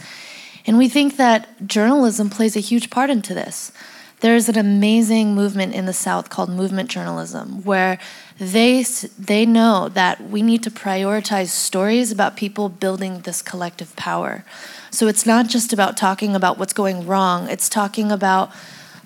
[0.66, 3.72] And we think that journalism plays a huge part into this.
[4.21, 7.99] There's an amazing movement in the South called movement journalism, where
[8.39, 8.83] they,
[9.18, 14.45] they know that we need to prioritize stories about people building this collective power.
[14.91, 18.51] So it's not just about talking about what's going wrong, it's talking about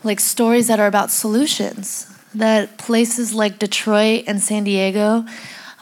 [0.03, 2.11] like stories that are about solutions.
[2.35, 5.25] That places like Detroit and San Diego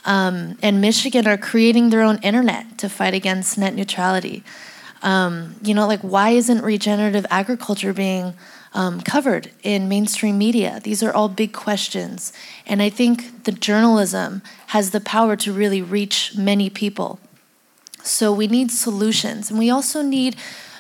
[0.04, 4.44] um, and Michigan are creating their own internet to fight against net neutrality.
[5.02, 8.34] Um, you know, like why isn't regenerative agriculture being
[8.74, 10.80] um, covered in mainstream media?
[10.82, 12.32] These are all big questions.
[12.66, 17.18] And I think the journalism has the power to really reach many people.
[18.02, 19.50] So we need solutions.
[19.50, 20.36] And we also need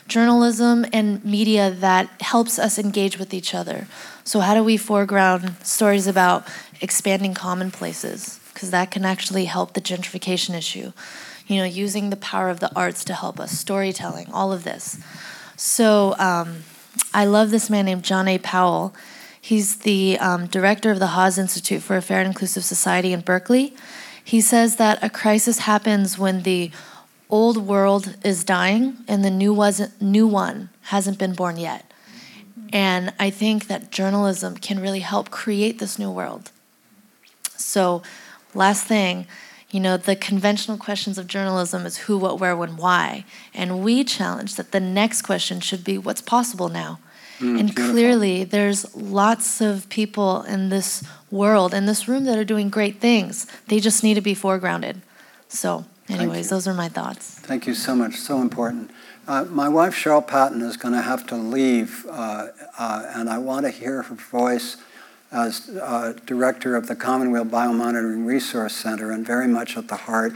[0.08, 3.86] journalism and media that helps us engage with each other.
[4.24, 6.46] So, how do we foreground stories about
[6.80, 8.40] expanding commonplaces?
[8.52, 10.92] Because that can actually help the gentrification issue.
[11.46, 14.98] You know, using the power of the arts to help us, storytelling, all of this.
[15.56, 16.64] So, um,
[17.14, 18.38] I love this man named John A.
[18.38, 18.94] Powell.
[19.40, 23.20] He's the um, director of the Haas Institute for a Fair and Inclusive Society in
[23.20, 23.74] Berkeley.
[24.24, 26.70] He says that a crisis happens when the
[27.28, 31.90] old world is dying and the new wasn't new one hasn't been born yet.
[32.72, 36.52] And I think that journalism can really help create this new world.
[37.56, 38.02] So,
[38.54, 39.26] last thing,
[39.72, 43.24] you know, the conventional questions of journalism is who, what, where, when, why.
[43.54, 47.00] And we challenge that the next question should be what's possible now.
[47.38, 47.90] Mm, and beautiful.
[47.90, 53.00] clearly, there's lots of people in this world, in this room, that are doing great
[53.00, 53.46] things.
[53.68, 54.98] They just need to be foregrounded.
[55.48, 57.38] So, anyways, those are my thoughts.
[57.38, 58.16] Thank you so much.
[58.16, 58.90] So important.
[59.26, 62.48] Uh, my wife, Sharyle Patton, is going to have to leave, uh,
[62.78, 64.76] uh, and I want to hear her voice
[65.32, 70.34] as uh, director of the Commonweal Biomonitoring Resource Center and very much at the heart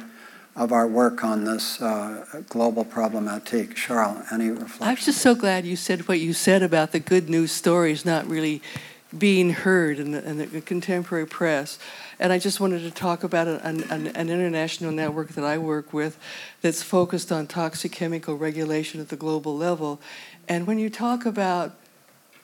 [0.57, 3.75] of our work on this uh, global problematique.
[3.75, 4.81] Sharyle, any reflections?
[4.81, 8.27] I'm just so glad you said what you said about the good news stories not
[8.27, 8.63] really
[9.17, 11.79] being heard in the, in the contemporary press.
[12.19, 15.93] And I just wanted to talk about an, an, an, international network that I work
[15.93, 16.19] with
[16.61, 20.01] that's focused on toxic chemical regulation at the global level.
[20.49, 21.75] And when you talk about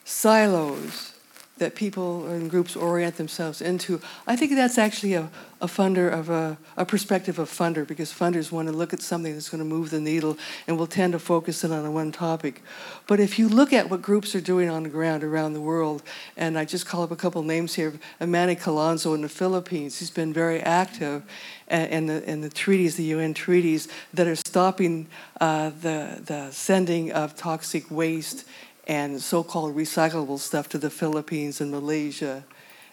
[0.05, 1.12] silos,
[1.59, 4.01] that people and groups orient themselves into.
[4.27, 5.31] I think that's actually a,
[5.61, 9.35] a funder of a, a perspective of funder because funders want to look at something
[9.35, 12.63] that's going to move the needle and will tend to focus in on one topic.
[13.07, 16.03] But if you look at what groups are doing on the ground around the world,
[16.37, 20.11] and I just call up a couple names here, Manny Calonzo in the Philippines, he's
[20.11, 21.23] been very active
[21.69, 25.07] in the, in the treaties, the UN treaties, that are stopping
[25.41, 28.47] uh, the, the sending of toxic waste
[28.87, 32.45] and so-called recyclable stuff to the Philippines and Malaysia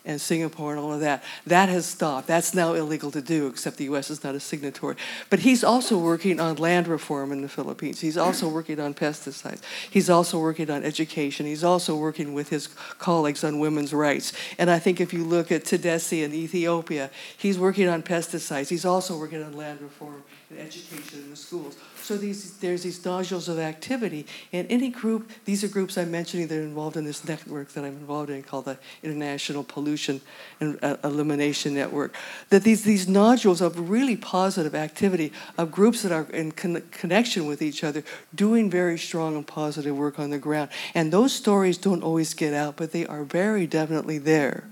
[0.05, 1.23] and Singapore and all of that.
[1.45, 2.27] That has stopped.
[2.27, 4.09] That's now illegal to do, except the U.S.
[4.09, 4.95] is not a signatory.
[5.29, 7.99] But he's also working on land reform in the Philippines.
[7.99, 9.61] He's also working on pesticides.
[9.89, 11.45] He's also working on education.
[11.45, 12.67] He's also working with his
[12.97, 14.33] colleagues on women's rights.
[14.57, 18.69] And I think if you look at Tadesse in Ethiopia, he's working on pesticides.
[18.69, 21.77] He's also working on land reform and education in the schools.
[22.01, 24.25] So these, there's these nodules of activity.
[24.51, 27.85] And any group, these are groups I'm mentioning that are involved in this network that
[27.85, 30.21] I'm involved in called the International Pollution
[30.59, 32.15] and uh, Elimination Network.
[32.49, 37.45] That these, these nodules of really positive activity of groups that are in con- connection
[37.45, 40.71] with each other, doing very strong and positive work on the ground.
[40.95, 44.63] And those stories don't always get out, but they are very definitely there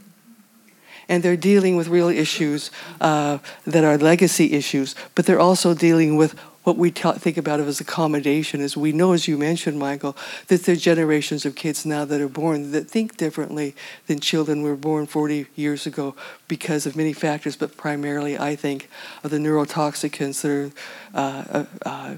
[1.10, 6.16] and they're dealing with real issues uh, that are legacy issues, but they're also dealing
[6.16, 6.38] with
[6.68, 10.64] what we ta- think about as accommodation is we know, as you mentioned, Michael, that
[10.64, 13.74] there are generations of kids now that are born that think differently
[14.08, 16.14] than children were born 40 years ago
[16.49, 18.89] because of many factors, but primarily, I think,
[19.24, 20.72] of the neurotoxicants that are.
[21.14, 22.16] Uh, uh, uh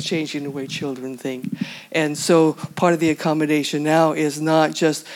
[0.00, 1.52] changing the way children think.
[1.92, 5.06] And so part of the accommodation now is not just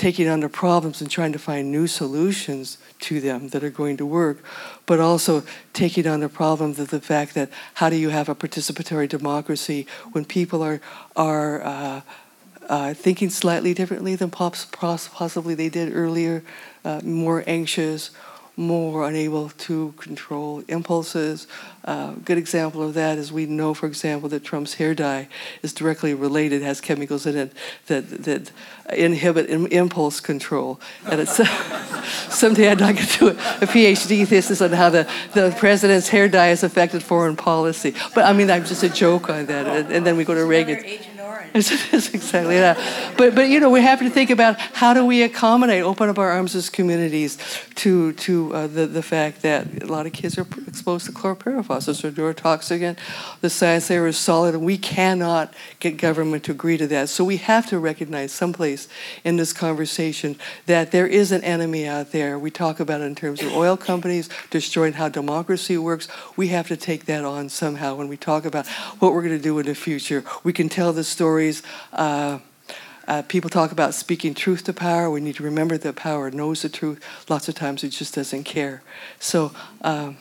[0.00, 3.98] taking on the problems and trying to find new solutions to them that are going
[3.98, 4.42] to work,
[4.86, 5.42] but also
[5.74, 9.86] taking on the problem of the fact that how do you have a participatory democracy
[10.12, 10.80] when people are
[11.16, 12.00] are uh,
[12.70, 16.42] uh, thinking slightly differently than possibly they did earlier,
[16.82, 18.10] uh, more anxious,
[18.56, 21.46] more unable to control impulses.
[21.84, 25.28] A uh, good example of that is we know, for example, that Trump's hair dye
[25.62, 27.52] is directly related, has chemicals in it
[27.86, 28.50] that, that
[28.92, 30.80] inhibit impulse control.
[31.06, 31.40] And it's,
[32.34, 36.28] someday I'd like to do a, a PhD thesis on how the, the president's hair
[36.28, 37.94] dye has affected foreign policy.
[38.14, 39.66] But I mean, I'm just a joke on that.
[39.66, 40.84] And, and then we go to Reagan.
[41.92, 42.78] It's, exactly that.
[43.16, 46.18] But, but, you know, we have to think about how do we accommodate, open up
[46.18, 47.38] our arms as communities
[47.76, 51.88] to, to uh, the, the fact that a lot of kids are exposed to chlorpyrifos,
[51.88, 52.96] it's a neurotoxin.
[53.40, 57.08] The science there is solid, and we cannot get government to agree to that.
[57.08, 58.86] So we have to recognize someplace
[59.24, 60.36] in this conversation
[60.66, 62.38] that there is an enemy out there.
[62.38, 66.06] We talk about it in terms of oil companies destroying how democracy works.
[66.36, 68.68] We have to take that on somehow when we talk about
[69.00, 70.22] what we're going to do in the future.
[70.44, 71.62] We can tell the story stories.
[71.92, 72.38] Uh,
[73.08, 75.10] uh, people talk about speaking truth to power.
[75.10, 77.02] We need to remember that power knows the truth.
[77.28, 78.82] Lots of times it just doesn't care.
[79.18, 80.18] So um,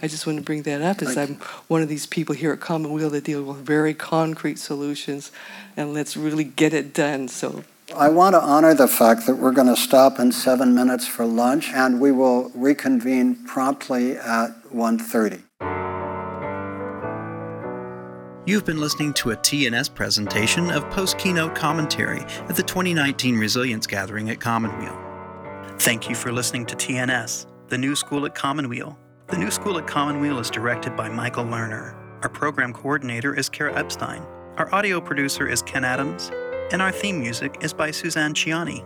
[0.00, 1.34] I just want to bring that up as I'm
[1.68, 5.32] one of these people here at Commonweal that deal with very concrete solutions,
[5.76, 7.28] and let's really get it done.
[7.28, 7.64] So.
[7.96, 11.26] I want to honor the fact that we're going to stop in seven minutes for
[11.26, 15.42] lunch, and we will reconvene promptly at 1.30.
[18.50, 23.86] You've been listening to a TNS presentation of post keynote commentary at the 2019 Resilience
[23.86, 24.98] Gathering at Commonweal.
[25.78, 28.98] Thank you for listening to TNS, the new school at Commonweal.
[29.28, 31.94] The new school at Commonweal is directed by Michael Lerner.
[32.24, 34.22] Our program coordinator is Kara Epstein.
[34.56, 36.32] Our audio producer is Ken Adams.
[36.72, 38.84] And our theme music is by Suzanne Ciani.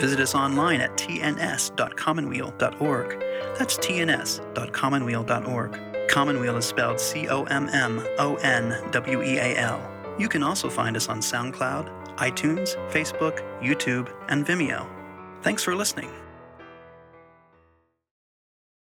[0.00, 3.20] Visit us online at tns.commonweal.org.
[3.56, 5.89] That's tns.commonweal.org.
[6.10, 9.80] Commonweal is spelled C O M M O N W E A L.
[10.18, 14.88] You can also find us on SoundCloud, iTunes, Facebook, YouTube, and Vimeo.
[15.42, 16.10] Thanks for listening.